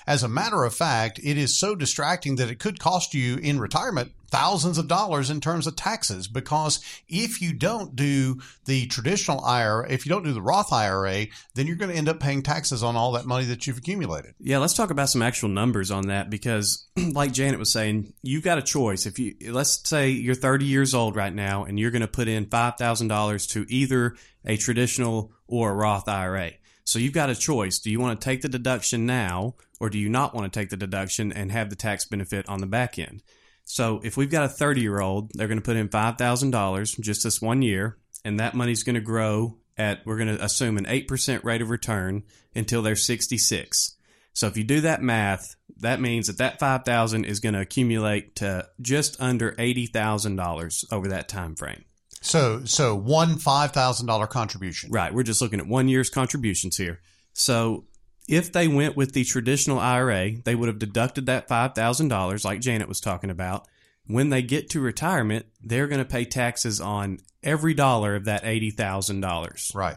[0.07, 3.61] As a matter of fact, it is so distracting that it could cost you in
[3.61, 9.45] retirement thousands of dollars in terms of taxes because if you don't do the traditional
[9.45, 12.43] IRA, if you don't do the Roth IRA, then you're going to end up paying
[12.43, 14.35] taxes on all that money that you've accumulated.
[14.39, 18.45] Yeah, let's talk about some actual numbers on that because, like Janet was saying, you've
[18.45, 19.07] got a choice.
[19.07, 22.29] If you let's say you're 30 years old right now and you're going to put
[22.29, 24.17] in five thousand dollars to either
[24.49, 26.53] a traditional or a Roth IRA,
[26.89, 27.79] so you've got a choice.
[27.81, 30.71] Do you want to take the deduction now, or do you not want to take
[30.71, 33.23] the deduction and have the tax benefit on the back end?
[33.65, 37.25] So if we've got a 30 year old, they're going to put in $5,000 just
[37.25, 40.87] this one year, and that money's going to grow at, we're going to assume an
[40.87, 42.23] 8% rate of return
[42.55, 43.97] until they're 66.
[44.33, 48.37] So if you do that math, that means that that 5000 is going to accumulate
[48.37, 51.85] to just under $80,000 over that time frame.
[52.21, 54.91] So so one five thousand dollar contribution.
[54.91, 55.13] Right.
[55.13, 57.01] We're just looking at one year's contributions here.
[57.33, 57.85] So
[58.29, 62.89] if they went with the traditional IRA, they would have deducted that $5,000, like Janet
[62.89, 63.67] was talking about.
[64.07, 68.45] When they get to retirement, they're going to pay taxes on every dollar of that
[68.45, 69.75] $80,000.
[69.75, 69.97] Right.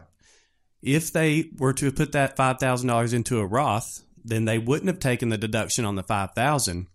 [0.80, 5.28] If they were to put that $5,000 into a Roth, then they wouldn't have taken
[5.28, 6.86] the deduction on the 5000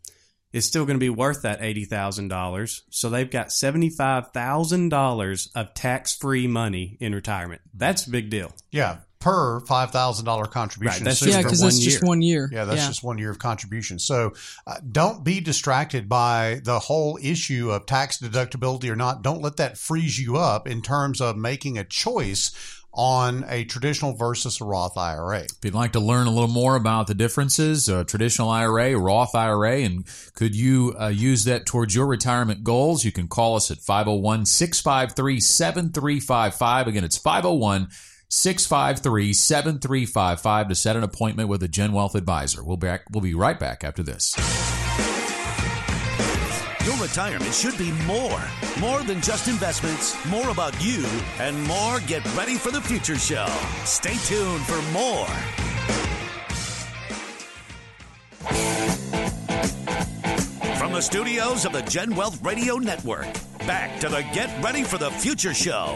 [0.58, 2.82] It's still going to be worth that $80,000.
[2.90, 7.62] So they've got $75,000 of tax free money in retirement.
[7.74, 8.52] That's a big deal.
[8.72, 8.98] Yeah.
[9.20, 11.00] Per five thousand dollar contribution.
[11.00, 12.48] Right, that's just Yeah, for because one that's just one year.
[12.52, 13.98] Yeah, that's just one year of contribution.
[13.98, 14.34] So
[14.68, 19.24] uh, don't be distracted by the whole issue of tax deductibility or not.
[19.24, 22.52] Don't let that freeze you up in terms of making a choice
[22.98, 25.42] on a traditional versus a Roth IRA.
[25.44, 29.78] If you'd like to learn a little more about the differences, traditional IRA, Roth IRA,
[29.82, 33.78] and could you uh, use that towards your retirement goals, you can call us at
[33.78, 36.88] 501 653 7355.
[36.88, 37.88] Again, it's 501
[38.30, 42.64] 653 7355 to set an appointment with a Gen Wealth advisor.
[42.64, 45.17] We'll, back, we'll be right back after this.
[47.08, 48.42] Retirement should be more.
[48.82, 51.06] More than just investments, more about you,
[51.40, 53.48] and more Get Ready for the Future show.
[53.86, 55.26] Stay tuned for more.
[60.78, 63.28] From the studios of the Gen Wealth Radio Network,
[63.60, 65.96] back to the Get Ready for the Future show.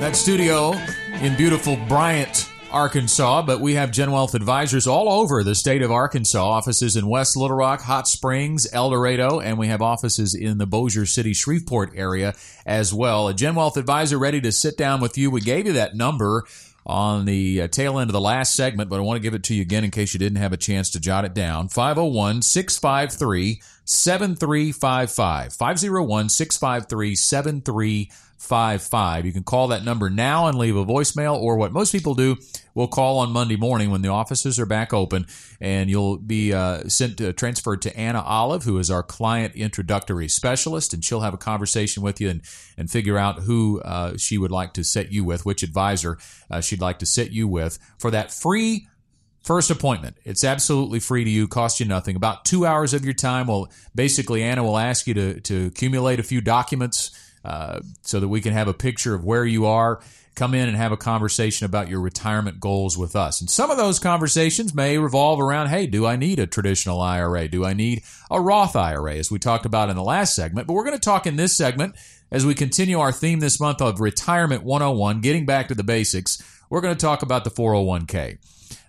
[0.00, 0.72] That studio
[1.20, 5.92] in beautiful Bryant, Arkansas, but we have Gen Wealth advisors all over the state of
[5.92, 6.44] Arkansas.
[6.44, 10.66] Offices in West Little Rock, Hot Springs, El Dorado, and we have offices in the
[10.66, 12.34] Bossier City, Shreveport area
[12.66, 13.28] as well.
[13.28, 15.30] A Gen Wealth advisor ready to sit down with you.
[15.30, 16.46] We gave you that number
[16.84, 19.44] on the uh, tail end of the last segment, but I want to give it
[19.44, 21.68] to you again in case you didn't have a chance to jot it down.
[21.68, 25.52] 501 653 7355.
[25.52, 29.26] 501 653 7355.
[29.26, 32.36] You can call that number now and leave a voicemail, or what most people do,
[32.74, 35.26] we'll call on Monday morning when the offices are back open,
[35.60, 40.28] and you'll be uh, sent uh, transferred to Anna Olive, who is our client introductory
[40.28, 42.40] specialist, and she'll have a conversation with you and,
[42.78, 46.18] and figure out who uh, she would like to set you with, which advisor
[46.50, 48.88] uh, she'd like to set you with for that free
[49.44, 50.16] First appointment.
[50.24, 52.16] It's absolutely free to you, cost you nothing.
[52.16, 53.46] About two hours of your time.
[53.46, 57.10] Well, basically, Anna will ask you to, to accumulate a few documents
[57.44, 60.00] uh, so that we can have a picture of where you are.
[60.34, 63.42] Come in and have a conversation about your retirement goals with us.
[63.42, 67.46] And some of those conversations may revolve around hey, do I need a traditional IRA?
[67.46, 70.66] Do I need a Roth IRA, as we talked about in the last segment?
[70.66, 71.96] But we're going to talk in this segment
[72.30, 76.42] as we continue our theme this month of Retirement 101, getting back to the basics.
[76.70, 78.38] We're going to talk about the 401k.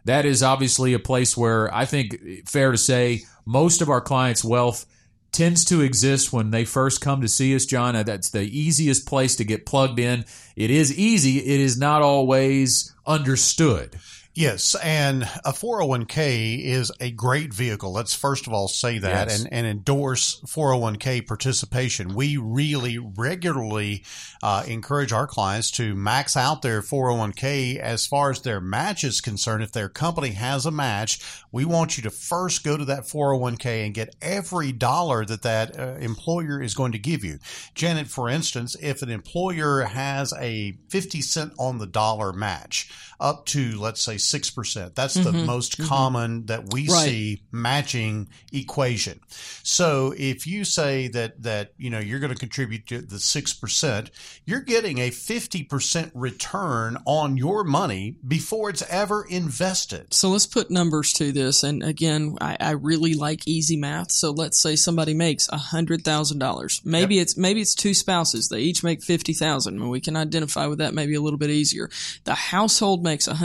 [0.05, 4.43] That is obviously a place where I think fair to say most of our clients'
[4.43, 4.85] wealth
[5.31, 7.93] tends to exist when they first come to see us, John.
[8.05, 10.25] That's the easiest place to get plugged in.
[10.55, 11.39] It is easy.
[11.39, 13.97] It is not always understood.
[14.37, 17.93] Yes, and a 401k is a great vehicle.
[17.93, 19.39] Let's first of all say that Yes.
[19.39, 22.13] and, and endorse 401k participation.
[22.13, 24.03] We really regularly
[24.43, 29.21] uh, encourage our clients to max out their 401k as far as their match is
[29.21, 29.63] concerned.
[29.63, 31.21] If their company has a match,
[31.53, 35.79] we want you to first go to that 401k and get every dollar that that
[35.79, 37.39] uh, employer is going to give you.
[37.73, 43.45] Janet, for instance, if an employer has a 50 cent on the dollar match up
[43.45, 45.45] to, let's say, 6%, that's the mm-hmm.
[45.45, 45.88] most mm-hmm.
[45.88, 47.05] common that we Right.
[47.05, 49.19] see matching equation.
[49.63, 54.09] So if you say that, that, you know, you're going to contribute to the 6%,
[54.45, 60.13] you're getting a 50% return on your money before it's ever invested.
[60.13, 61.63] So let's put numbers to this.
[61.63, 64.11] And again, I, I really like easy math.
[64.11, 66.81] So let's say somebody makes a hundred thousand dollars.
[66.83, 68.49] Maybe it's maybe it's two spouses.
[68.49, 69.79] They each make fifty thousand.
[69.79, 71.89] And we can identify with that maybe a little bit easier.
[72.23, 73.35] The household makes a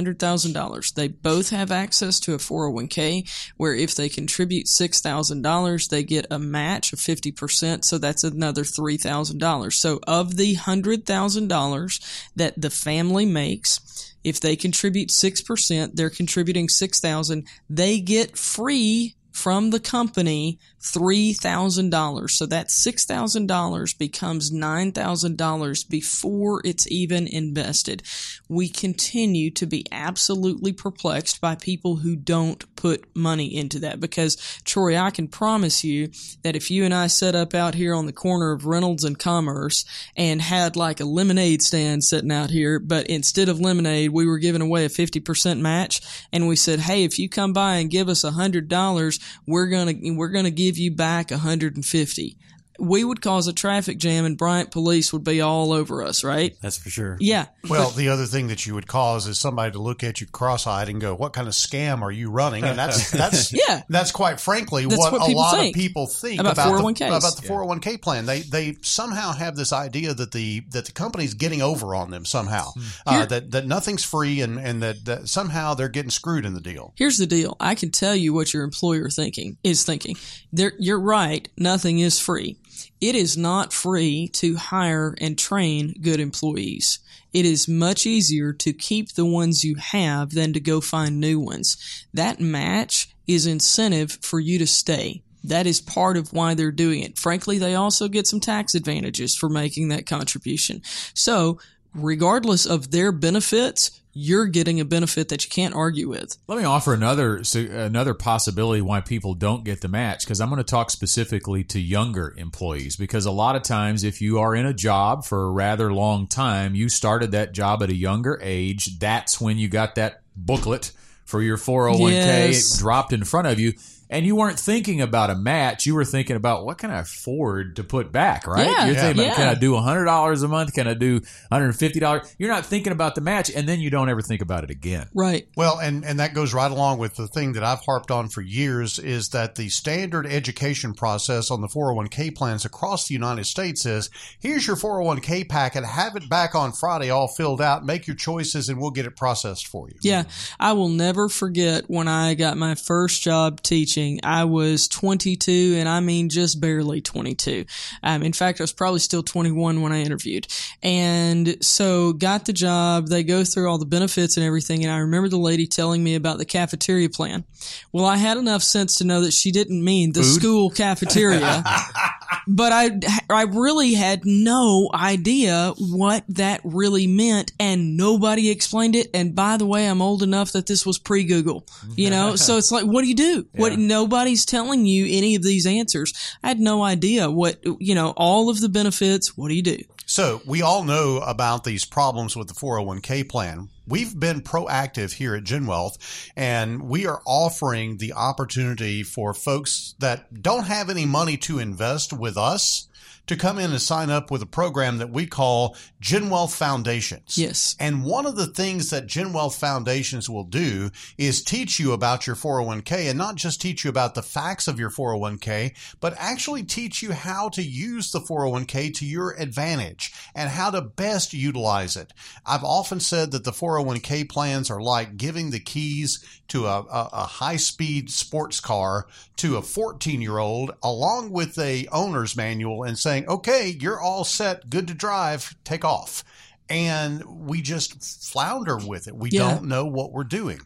[0.71, 0.93] dollars.
[0.93, 3.25] They both have access to a four hundred one k
[3.57, 7.85] where if they contribute six thousand dollars, they get a match of fifty percent.
[7.85, 9.77] So that's another three thousand dollars.
[9.77, 12.01] So of the hundred thousand dollars
[12.37, 19.71] that the family makes, if they contribute 6%, they're contributing 6,000, they get free from
[19.71, 22.31] the company $3,000.
[22.31, 28.03] So that $6,000 becomes $9,000 before it's even invested.
[28.49, 34.37] We continue to be absolutely perplexed by people who don't put money into that because
[34.65, 36.11] Troy, I can promise you
[36.43, 39.19] that if you and I set up out here on the corner of Reynolds and
[39.19, 39.85] Commerce
[40.17, 44.39] and had like a lemonade stand sitting out here, but instead of lemonade, we were
[44.39, 46.01] giving away a 50% match
[46.33, 49.67] and we said, Hey, if you come by and give us a hundred dollars, we're
[49.67, 52.37] going to, we're going to give you back a hundred and fifty.
[52.81, 56.57] We would cause a traffic jam and Bryant police would be all over us, right?
[56.61, 57.17] That's for sure.
[57.21, 57.47] Yeah.
[57.69, 60.89] Well, the other thing that you would cause is somebody to look at you cross-eyed
[60.89, 63.83] and go, "What kind of scam are you running?" And that's that's Yeah.
[63.89, 66.99] that's quite frankly That's what, what a lot think of people think about about, 401ks.
[66.99, 68.27] the, about the 401k plan.
[68.27, 72.25] They they somehow have this idea that the that the company's getting over on them
[72.25, 72.71] somehow,
[73.07, 76.61] uh, that that nothing's free and and that, that somehow they're getting screwed in the
[76.61, 76.93] deal.
[76.97, 77.57] Here's the deal.
[77.61, 80.17] I can tell you what your employer thinking is thinking.
[80.53, 81.49] There, you're right.
[81.57, 82.57] Nothing is free.
[83.01, 86.99] It is not free to hire and train good employees.
[87.33, 91.39] It is much easier to keep the ones you have than to go find new
[91.39, 92.07] ones.
[92.13, 95.23] That match is incentive for you to stay.
[95.45, 97.19] That is part of why they're doing it.
[97.19, 100.83] Frankly, they also get some tax advantages for making that contribution.
[101.15, 101.59] So,
[101.95, 106.37] regardless of their benefits, you're getting a benefit that you can't argue with.
[106.49, 110.59] Let me offer another another possibility why people don't get the match because I'm going
[110.59, 114.67] to talk specifically to younger employees because a lot of times if you are in
[114.67, 118.99] a job for a rather long time, you started that job at a younger age,
[118.99, 120.93] that's when you got that booklet
[121.25, 122.11] for your 401k
[122.49, 122.79] Yes.
[122.79, 123.75] dropped in front of you
[124.11, 127.77] and you weren't thinking about a match, you were thinking about what can I afford
[127.77, 128.67] to put back, right?
[128.67, 129.35] Yeah, You're thinking yeah.
[129.35, 130.75] can I do $100 a month?
[130.75, 131.21] Can I do
[131.53, 132.35] $150?
[132.37, 135.09] You're not thinking about the match and then you don't ever think about it again.
[135.15, 135.49] Right.
[135.57, 138.41] Well, and, and that goes right along with the thing that I've harped on for
[138.41, 143.87] years is that the standard education process on the 401k plans across the United States
[143.87, 148.17] is here's your 401k packet, have it back on Friday all filled out, make your
[148.17, 149.97] choices, and we'll get it processed for you.
[150.03, 150.25] Yeah,
[150.59, 154.00] I will never forget when I got my first job teaching.
[154.23, 157.65] I was 22, and I mean just barely 22.
[158.03, 160.47] Um, in fact, I was probably still 21 when I interviewed.
[160.83, 163.09] And so got the job.
[163.09, 164.83] They go through all the benefits and everything.
[164.83, 167.45] And I remember the lady telling me about the cafeteria plan.
[167.93, 171.65] Well, I had enough sense to know that she didn't mean the school cafeteria.
[172.47, 172.91] but I,
[173.29, 179.09] I really had no idea what that really meant and nobody explained it.
[179.15, 182.37] And by the way, I'm old enough that this was pre Google, you know?
[182.41, 183.47] so it's like, what do you do?
[183.53, 186.15] What, nobody's telling you any of these answers.
[186.43, 189.37] I had no idea what, you know, all of the benefits.
[189.37, 189.79] What do you do?
[190.07, 193.69] So we all know about these problems with the 401k plan.
[193.87, 195.99] We've been proactive here at GenWealth
[196.37, 202.13] and we are offering the opportunity for folks that don't have any money to invest
[202.13, 202.89] with us
[203.31, 207.39] to come in and sign up with a program that we call GenWealth Foundations.
[207.39, 207.77] Yes.
[207.79, 212.35] And one of the things that GenWealth Foundations will do is teach you about your
[212.35, 217.03] 401k and not just teach you about the facts of your 401k, but actually teach
[217.03, 222.13] you how to use the 401k to your advantage and how to best utilize it.
[222.45, 226.19] I've often said that the 401k plans are like giving the keys
[226.49, 229.07] to a, a, a high speed sports car
[229.37, 234.25] to a 14 year old along with a owner's manual and saying, okay, you're all
[234.25, 236.25] set, good to drive, take off.
[236.69, 239.17] And we just flounder with it.
[239.17, 239.41] We Yeah.
[239.41, 240.61] don't know what we're doing.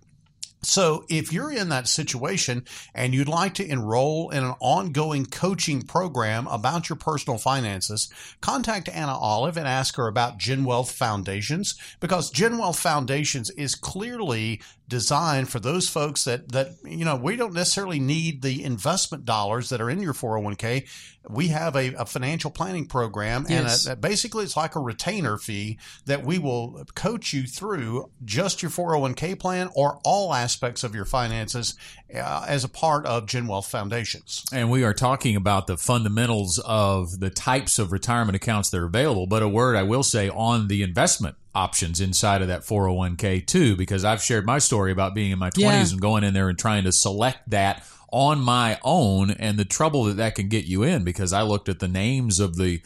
[0.63, 5.83] So, if you're in that situation and you'd like to enroll in an ongoing coaching
[5.83, 8.09] program about your personal finances,
[8.41, 13.75] contact Anna Olive and ask her about Gen Wealth Foundations because Gen Wealth Foundations is
[13.75, 19.25] clearly designed for those folks that that you know we don't necessarily need the investment
[19.25, 20.87] dollars that are in your 401k.
[21.27, 23.87] We have a, a financial planning program, Yes.
[23.87, 28.61] and a, basically it's like a retainer fee that we will coach you through just
[28.63, 31.77] your 401k plan or all aspects of your finances
[32.15, 34.45] uh, as a part of Gen Wealth Foundations.
[34.53, 38.85] And we are talking about the fundamentals of the types of retirement accounts that are
[38.87, 39.27] available.
[39.27, 43.77] But a word I will say on the investment options inside of that 401k too,
[43.77, 45.93] because I've shared my story about being in my 20s Yeah.
[45.93, 50.05] and going in there and trying to select that on my own and the trouble
[50.05, 52.81] that that can get you in because I looked at the names of the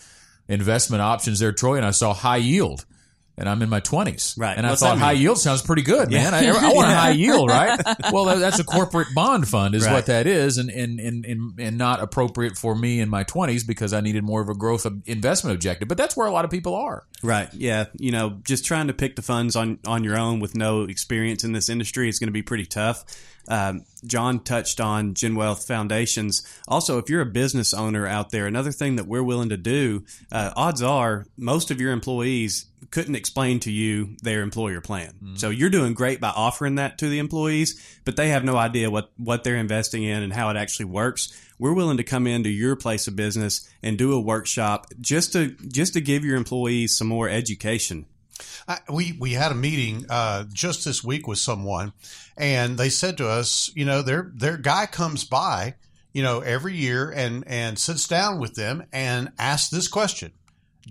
[0.48, 2.84] investment options there, Troy, and I saw high yield.
[3.38, 4.38] And I'm in my 20s.
[4.38, 4.56] Right.
[4.56, 6.34] And I What's thought high yield sounds pretty good, man.
[6.34, 7.80] I, I want a high yield, right?
[8.12, 9.92] Well, that's a corporate bond fund, is Right.
[9.92, 13.66] what that is, and, and, and, and, and not appropriate for me in my 20s
[13.66, 15.86] because I needed more of a growth investment objective.
[15.88, 17.04] But that's where a lot of people are.
[17.22, 17.48] Right.
[17.54, 17.86] Yeah.
[17.96, 21.44] You know, just trying to pick the funds on on your own with no experience
[21.44, 23.04] in this industry is going to be pretty tough.
[23.48, 26.46] Um, John touched on Gen Wealth Foundations.
[26.68, 30.04] Also, if you're a business owner out there, another thing that we're willing to do,
[30.30, 35.12] uh, odds are most of your employees couldn't explain to you their employer plan.
[35.36, 38.90] So you're doing great by offering that to the employees, but they have no idea
[38.90, 41.32] what, what they're investing in and how it actually works.
[41.58, 45.48] We're willing to come into your place of business and do a workshop just to
[45.48, 48.06] just to give your employees some more education.
[48.66, 51.92] I, we we had a meeting uh, just this week with someone,
[52.36, 55.74] and they said to us, you know, their their guy comes by,
[56.12, 60.32] you know, every year and and sits down with them and asks this question: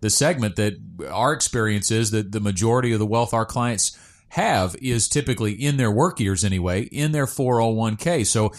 [0.00, 0.74] the segment that
[1.10, 3.96] our experience is that the majority of the wealth our clients
[4.32, 8.26] have is typically in their work years anyway, in their 401k.
[8.26, 8.50] So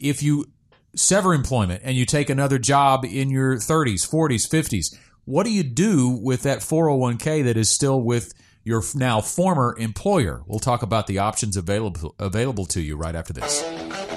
[0.00, 0.50] if you
[0.96, 5.62] sever employment and you take another job in your 30s, 40s, 50s, what do you
[5.62, 10.42] do with that 401k that is still with your now former employer?
[10.46, 14.11] We'll talk about the options available available to you right after this.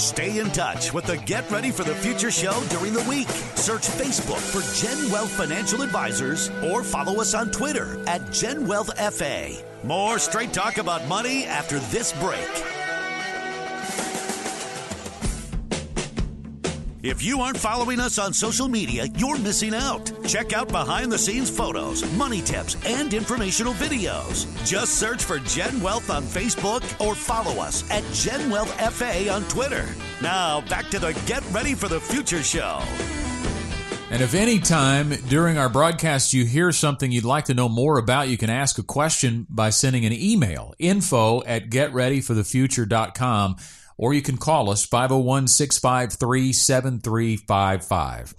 [0.00, 3.28] Stay in touch with the Get Ready for the Future show during the week.
[3.54, 8.90] Search Facebook for Gen Wealth Financial Advisors or follow us on Twitter at Gen Wealth
[9.14, 9.52] FA.
[9.84, 12.79] More straight talk about money after this break.
[17.02, 20.12] If you aren't following us on social media, you're missing out.
[20.28, 24.46] Check out behind the scenes photos, money tips, and informational videos.
[24.66, 29.44] Just search for Gen Wealth on Facebook or follow us at Gen Wealth FA on
[29.44, 29.86] Twitter.
[30.20, 32.82] Now, back to the Get Ready for the Future show.
[34.10, 37.96] And if any time during our broadcast you hear something you'd like to know more
[37.96, 43.56] about, you can ask a question by sending an email info at getreadyforthefuture.com
[44.00, 48.34] or you can call us 501 653 7355.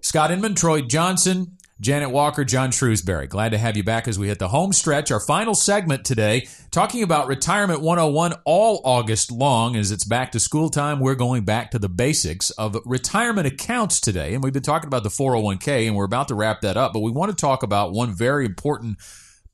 [0.00, 3.28] Scott Inman, Troy Johnson, Janet Walker, John Shrewsbury.
[3.28, 5.12] Glad to have you back as we hit the home stretch.
[5.12, 9.76] Our final segment today, talking about Retirement 101 all August long.
[9.76, 14.00] As it's back to school time, we're going back to the basics of retirement accounts
[14.00, 14.34] today.
[14.34, 16.92] And we've been talking about the 401k, and we're about to wrap that up.
[16.92, 18.98] But we want to talk about one very important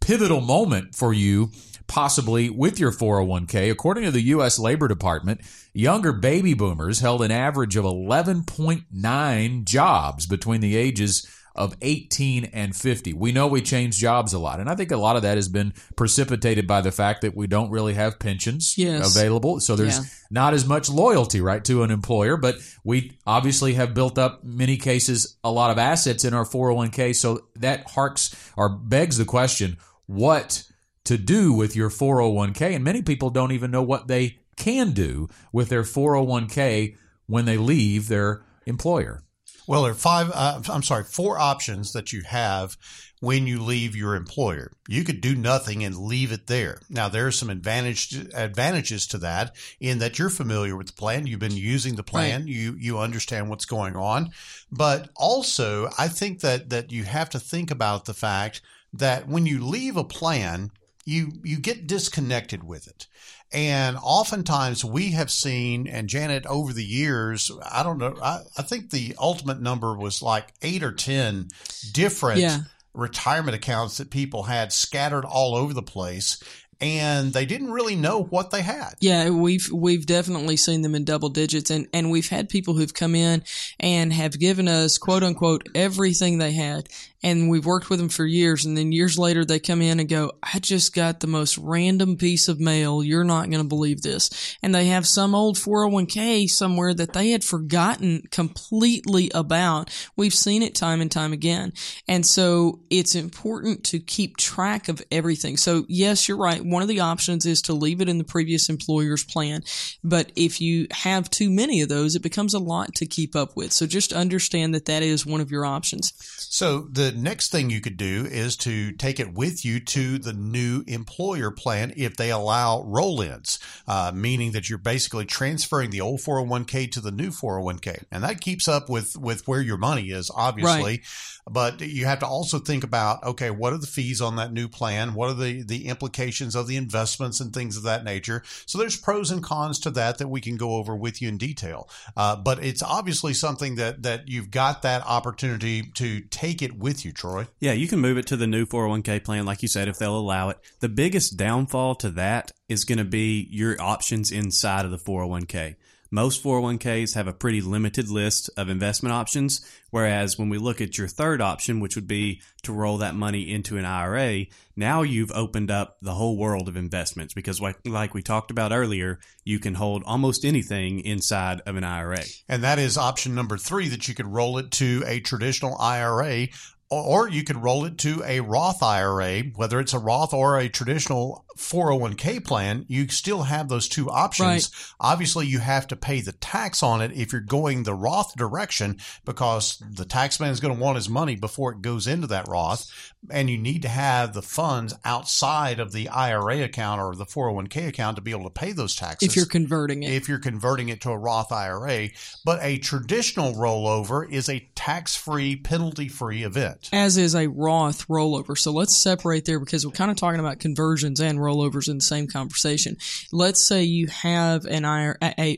[0.00, 1.50] pivotal moment for you
[1.86, 3.70] possibly with your 401k.
[3.70, 4.58] According to the U.S.
[4.58, 5.40] Labor Department,
[5.72, 11.26] younger baby boomers held an average of 11.9 jobs between the ages
[11.56, 13.12] of 18 and 50.
[13.12, 14.58] We know we change jobs a lot.
[14.58, 17.46] And I think a lot of that has been precipitated by the fact that we
[17.46, 19.14] don't really have pensions Yes.
[19.16, 19.60] available.
[19.60, 20.04] So there's Yeah.
[20.32, 22.36] not as much loyalty, right, to an employer.
[22.36, 27.12] But we obviously have built up, many cases, a lot of assets in our 401k.
[27.12, 29.76] So that harks or begs the question
[30.06, 30.64] what
[31.04, 32.74] to do with your 401k.
[32.74, 36.96] And many people don't even know what they can do with their 401k
[37.26, 39.22] when they leave their employer.
[39.66, 42.76] Well, there are five, uh, I'm sorry, four options that you have
[43.20, 44.70] when you leave your employer.
[44.86, 46.80] You could do nothing and leave it there.
[46.90, 51.26] Now, there are some advantage, advantages to that in that you're familiar with the plan.
[51.26, 52.46] You've been using the plan.
[52.46, 54.30] You, you understand what's going on.
[54.70, 58.60] But also, I think that, that you have to think about the fact
[58.92, 60.70] that when you leave a plan,
[61.04, 63.06] you, you get disconnected with it.
[63.52, 68.62] And oftentimes we have seen, and Janet, over the years, I don't know, I, I
[68.62, 71.48] think the ultimate number was like eight or 10
[71.92, 72.58] different Yeah.
[72.94, 76.42] retirement accounts that people had scattered all over the place.
[76.80, 78.94] And they didn't really know what they had.
[79.00, 82.92] Yeah, we've we've definitely seen them in double digits, and and we've had people who've
[82.92, 83.44] come in
[83.78, 86.88] and have given us quote unquote everything they had,
[87.24, 90.08] and we've worked with them for years, and then years later they come in and
[90.08, 93.02] go, I just got the most random piece of mail.
[93.02, 97.30] You're not going to believe this, and they have some old 401k somewhere that they
[97.30, 99.90] had forgotten completely about.
[100.16, 101.72] We've seen it time and time again,
[102.06, 105.56] and so it's important to keep track of everything.
[105.56, 106.64] So yes, you're right.
[106.64, 109.62] One of the options is to leave it in the previous employer's plan.
[110.02, 113.56] But if you have too many of those, it becomes a lot to keep up
[113.56, 113.72] with.
[113.72, 116.12] So just understand that that is one of your options.
[116.50, 120.32] So the next thing you could do is to take it with you to the
[120.32, 126.00] new employer plan if they allow roll ins, uh, meaning that you're basically transferring the
[126.00, 128.04] old 401k to the new 401k.
[128.10, 130.82] And that keeps up with, with where your money is, obviously.
[130.82, 131.04] Right.
[131.50, 134.66] But you have to also think about, okay, what are the fees on that new
[134.66, 135.12] plan?
[135.12, 138.42] What are the, the implications of the investments and things of that nature?
[138.64, 141.36] So there's pros and cons to that that we can go over with you in
[141.36, 141.88] detail.
[142.16, 147.03] Uh, but it's obviously something that, that you've got that opportunity to take it with
[147.04, 147.46] you, Troy.
[147.60, 150.16] Yeah, you can move it to the new 401k plan, like you said, if they'll
[150.16, 150.58] allow it.
[150.80, 155.76] The biggest downfall to that is going to be your options inside of the 401k.
[156.14, 160.96] Most 401ks have a pretty limited list of investment options, whereas when we look at
[160.96, 164.46] your third option, which would be to roll that money into an IRA,
[164.76, 168.70] now you've opened up the whole world of investments because, like, like we talked about
[168.70, 172.22] earlier, you can hold almost anything inside of an IRA.
[172.48, 176.46] And that is option number three that you could roll it to a traditional IRA
[176.90, 180.68] or you could roll it to a Roth IRA, whether it's a Roth or a
[180.68, 184.46] traditional 401k plan, you still have those two options.
[184.46, 184.94] Right.
[185.00, 188.98] Obviously, you have to pay the tax on it if you're going the Roth direction
[189.24, 192.86] because the taxman is going to want his money before it goes into that Roth.
[193.30, 197.88] And you need to have the funds outside of the IRA account or the 401k
[197.88, 199.28] account to be able to pay those taxes.
[199.28, 200.12] if you're converting it.
[200.12, 202.08] if you're converting it to a Roth IRA,
[202.44, 206.90] but a traditional rollover is a tax-free, penalty-free event.
[206.92, 208.58] as is a Roth rollover.
[208.58, 212.04] So let's separate there because we're kind of talking about conversions and rollovers in the
[212.04, 212.96] same conversation.
[213.32, 215.16] Let's say you have an IRA,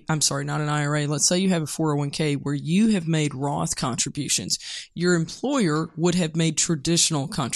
[0.08, 1.06] I'm sorry, not an IRA.
[1.06, 4.58] Let's say you have a 401k where you have made Roth contributions.
[4.94, 7.55] Your employer would have made traditional contributions.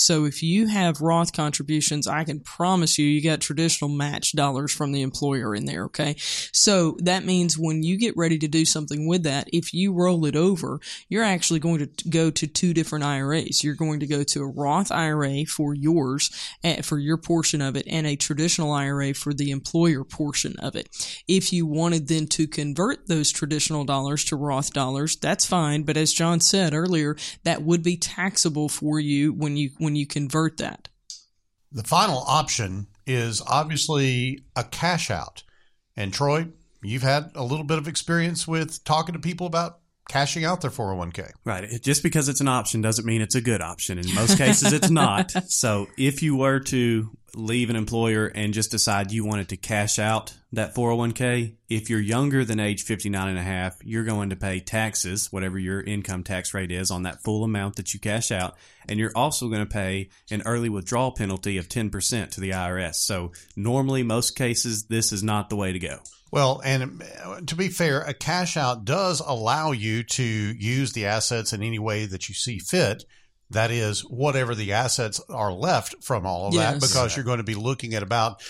[0.00, 4.72] So if you have Roth contributions, I can promise you, you got traditional match dollars
[4.72, 5.84] from the employer in there.
[5.84, 6.16] Okay.
[6.18, 10.24] So that means when you get ready to do something with that, if you roll
[10.26, 13.62] it over, you're actually going to go to two different IRAs.
[13.64, 16.30] You're going to go to a Roth IRA for yours,
[16.64, 20.76] eh, for your portion of it, and a traditional IRA for the employer portion of
[20.76, 20.88] it.
[21.26, 25.82] If you wanted then to convert those traditional dollars to Roth dollars, that's fine.
[25.82, 30.06] But as John said earlier, that would be taxable for you when you when you
[30.06, 30.88] convert that.
[31.72, 35.42] The final option is obviously a cash out.
[35.96, 36.48] And Troy,
[36.82, 39.78] you've had a little bit of experience with talking to people about
[40.08, 41.30] cashing out their 401k.
[41.44, 41.64] Right.
[41.64, 43.98] It- Just because it's an option doesn't mean it's a good option.
[43.98, 45.32] In most cases, it's not.
[45.48, 49.98] So if you were to leave an employer and just decide you wanted to cash
[49.98, 54.36] out that 401k, if you're younger than age 59 and a half, you're going to
[54.36, 58.30] pay taxes, whatever your income tax rate is on that full amount that you cash
[58.30, 58.56] out.
[58.88, 62.94] And you're also going to pay an early withdrawal penalty of 10% to the IRS.
[62.94, 65.98] So normally, most cases, this is not the way to go.
[66.30, 71.06] Well, and uh, to be fair, a cash out does allow you to use the
[71.06, 73.04] assets in any way that you see fit.
[73.50, 77.44] That is, whatever the assets are left from all of that, because you're going to
[77.44, 78.42] be looking at about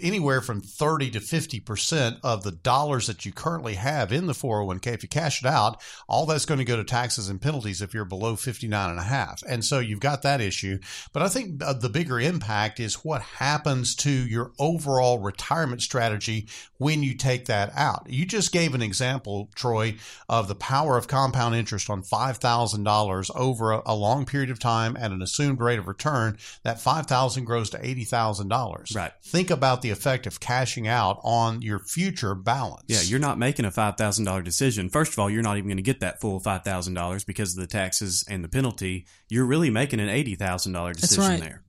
[0.00, 4.86] anywhere from 30 to 50% of the dollars that you currently have in the 401k.
[4.88, 7.92] If you cash it out, all that's going to go to taxes and penalties if
[7.92, 9.42] you're below 59 and a half.
[9.48, 10.78] And so you've got that issue.
[11.12, 16.48] But I think uh, the bigger impact is what happens to your overall retirement strategy
[16.78, 18.06] when you take that out.
[18.08, 19.96] You just gave an example, Troy,
[20.28, 24.96] of the power of compound interest on $5,000 over a, a long period of time
[24.96, 26.38] at an assumed rate of return.
[26.62, 28.94] That 5000 grows to $80,000.
[28.94, 29.12] Right.
[29.22, 32.84] Think about the effect of cashing out on your future balance.
[32.86, 34.88] Yeah, you're not making a five thousand dollar decision.
[34.88, 37.56] First of all, you're not even going to get that full five thousand dollars because
[37.56, 39.06] of the taxes and the penalty.
[39.28, 41.40] You're really making an eighty thousand dollar decision right.
[41.40, 41.62] there.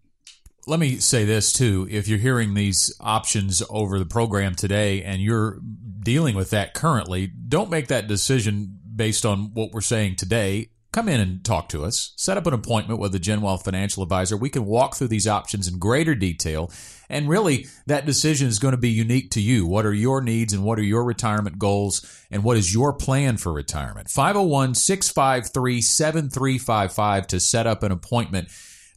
[0.67, 1.87] let me say this too.
[1.89, 5.59] If you're hearing these options over the program today and you're
[6.01, 10.69] dealing with that currently, don't make that decision based on what we're saying today.
[10.93, 12.13] Come in and talk to us.
[12.17, 14.37] Set up an appointment with a Gen Wealth financial advisor.
[14.37, 16.71] We can walk through these options in greater detail.
[17.09, 19.65] And really, that decision is going to be unique to you.
[19.65, 23.37] What are your needs and what are your retirement goals and what is your plan
[23.37, 24.07] for retirement?
[24.11, 28.49] 501 653 7355 to set up an appointment.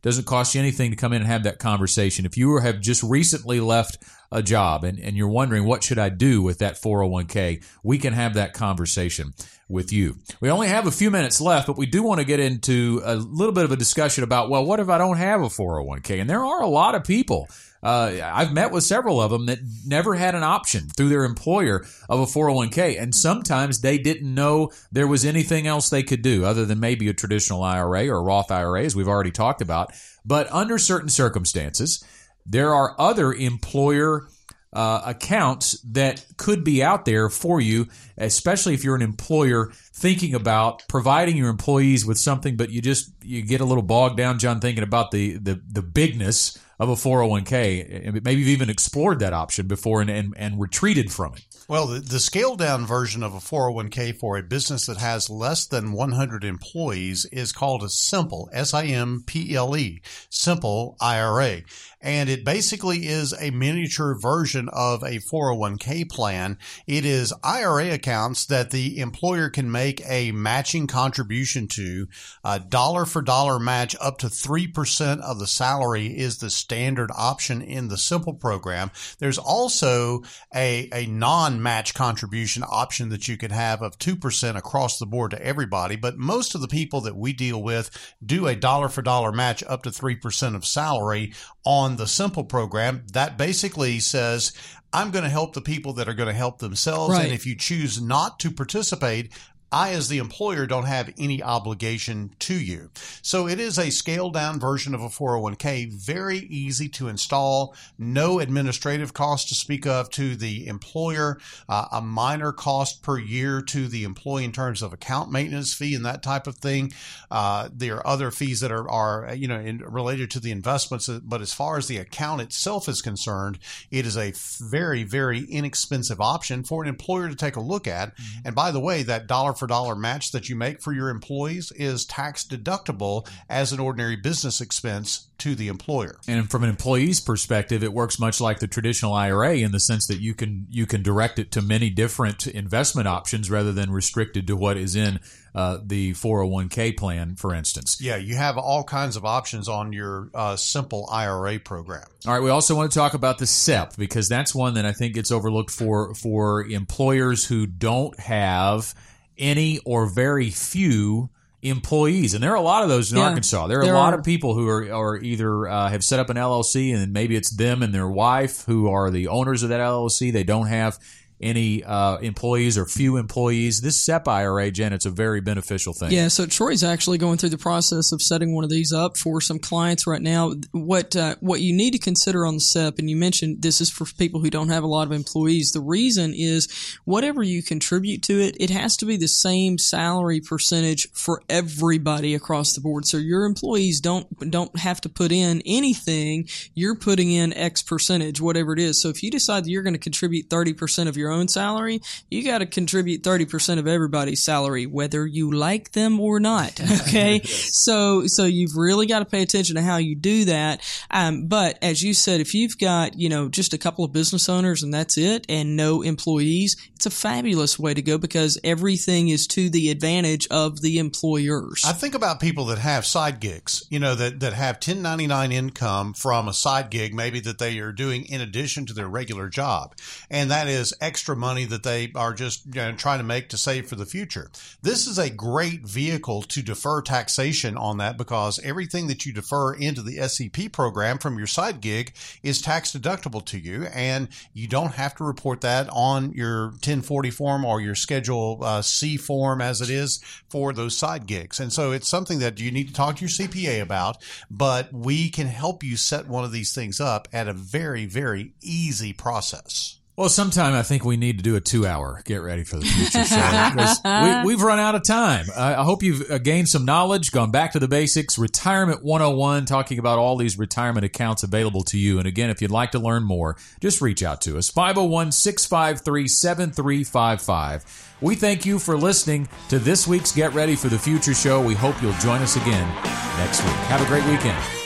[0.03, 2.27] Doesn't cost you anything to come in and have that conversation.
[2.27, 3.97] If you have just recently left
[4.31, 8.13] a job and, and you're wondering what should I do with that 401k, we can
[8.13, 9.33] have that conversation
[9.69, 10.17] with you.
[10.41, 13.17] We only have a few minutes left, but we do want to get into a
[13.17, 16.21] little bit of a discussion about, well, what if I don't have a 401k?
[16.21, 17.49] And there are a lot of people.
[17.83, 21.85] Uh, I've met with several of them that never had an option through their employer
[22.09, 23.01] of a 401k.
[23.01, 27.09] And sometimes they didn't know there was anything else they could do other than maybe
[27.09, 29.93] a traditional IRA or a Roth IRA, as we've already talked about.
[30.25, 32.05] But under certain circumstances,
[32.45, 34.29] there are other employer
[34.73, 37.87] uh, accounts that could be out there for you,
[38.19, 43.13] especially if you're an employer thinking about providing your employees with something, but you just
[43.23, 46.95] you get a little bogged down, John, thinking about the the, the bigness of a
[46.95, 48.23] 401k.
[48.23, 51.45] Maybe you've even explored that option before and, and, and retreated from it.
[51.69, 55.67] Well, the, the scaled down version of a 401k for a business that has less
[55.67, 61.63] than 100 employees is called a simple, S I M P L E, simple IRA.
[62.01, 66.59] And it basically is a miniature version of a 401k plan.
[66.87, 72.07] It is IRA accounts that the employer can make a matching contribution to.
[72.45, 77.63] A dollar for dollar match up to 3% of the salary is the standard option
[77.63, 78.91] in the simple program.
[79.19, 80.23] There's also
[80.55, 85.31] a, a non match contribution option that you could have of 2% across the board
[85.31, 85.97] to everybody.
[85.97, 89.63] But most of the people that we deal with do a dollar for dollar match
[89.67, 91.33] up to 3% of salary
[91.65, 93.05] on the simple program.
[93.13, 94.53] That basically says,
[94.93, 97.15] I'm going to help the people that are going to help themselves.
[97.15, 97.27] Right.
[97.27, 99.33] And if you choose not to participate,
[99.73, 102.91] I, as the employer, don't have any obligation to you.
[103.21, 108.39] So it is a scaled down version of a 401k, very easy to install, no
[108.39, 111.39] administrative cost to speak of to the employer,
[111.69, 115.95] uh, a minor cost per year to the employee in terms of account maintenance fee
[115.95, 116.93] and that type of thing.
[117.31, 121.09] Uh, there are other fees that are, are you know, in, related to the investments,
[121.09, 123.59] but as far as the account itself is concerned,
[123.91, 128.13] it is a very, very inexpensive option for an employer to take a look at.
[128.45, 131.73] And by the way, that dollar for dollar match that you make for your employees
[131.73, 136.19] is tax deductible as an ordinary business expense to the employer.
[136.27, 140.07] And from an employee's perspective, it works much like the traditional IRA in the sense
[140.07, 144.47] that you can you can direct it to many different investment options rather than restricted
[144.47, 145.21] to what is in
[145.55, 147.99] uh, the 401k plan, for instance.
[148.01, 152.05] Yeah, you have all kinds of options on your uh, simple IRA program.
[152.27, 154.93] All right, we also want to talk about the SEP because that's one that I
[154.93, 158.95] think gets overlooked for for employers who don't have
[159.39, 161.31] any or very few
[161.63, 163.67] employees, and there are a lot of those in Yeah, Arkansas.
[163.67, 164.19] There are there a lot are.
[164.19, 167.51] of people who are, are either uh, have set up an LLC, and maybe it's
[167.51, 170.33] them and their wife who are the owners of that LLC.
[170.33, 170.99] They don't have
[171.41, 173.81] any uh, employees or few employees.
[173.81, 176.11] This SEP IRA, Jen, it's a very beneficial thing.
[176.11, 179.41] Yeah, so Troy's actually going through the process of setting one of these up for
[179.41, 180.53] some clients right now.
[180.73, 183.91] What uh, what you need to consider on the SEP, and you mentioned this is
[183.91, 185.73] for people who don't have a lot of employees.
[185.73, 186.69] The reason is
[187.05, 192.35] whatever you contribute to it, it has to be the same salary percentage for everybody
[192.35, 193.07] across the board.
[193.07, 196.49] So your employees don't don't have to put in anything.
[196.75, 199.01] You're putting in X percentage, whatever it is.
[199.01, 202.01] So if you decide that you're going to contribute thirty percent of your own salary,
[202.31, 206.81] you got to contribute 30% of everybody's salary, whether you like them or not.
[207.07, 207.43] Okay.
[207.45, 210.81] So, so you've really got to pay attention to how you do that.
[211.11, 214.49] Um, but as you said, if you've got, you know, just a couple of business
[214.49, 219.29] owners and that's it and no employees, it's a fabulous way to go because everything
[219.29, 221.83] is to the advantage of the employers.
[221.87, 226.15] I think about people that have side gigs, you know, that, that have 1099 income
[226.15, 229.95] from a side gig, maybe that they are doing in addition to their regular job.
[230.31, 233.57] And that is extra money that they are just you know, trying to make to
[233.57, 234.51] save for the future.
[234.83, 239.73] This is a great vehicle to defer taxation on that because everything that you defer
[239.73, 243.85] into the SEP program from your side gig is tax deductible to you.
[243.95, 248.83] And you don't have to report that on your 1040 form or your Schedule uh,
[248.83, 251.59] C form as it is for those side gigs.
[251.59, 255.31] And so it's something that you need to talk to your CPA about, but we
[255.31, 259.96] can help you set one of these things up at a very, very easy process.
[260.17, 263.23] Well, sometime I think we need to do a two-hour get ready for the future
[263.23, 264.45] show.
[264.47, 265.45] we, we've run out of time.
[265.55, 268.39] I, I hope you've uh, gained some knowledge, gone back to the basics.
[268.39, 272.19] Retirement 101, talking about all these retirement accounts available to you.
[272.19, 276.29] And again, if you'd like to learn more, just reach out to us 501 653
[276.29, 278.15] 7355.
[278.23, 281.63] We thank you for listening to this week's Get Ready for the Future show.
[281.63, 282.89] We hope you'll join us again
[283.37, 283.75] next week.
[283.89, 284.86] Have a great weekend.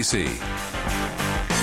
[0.00, 1.59] DC.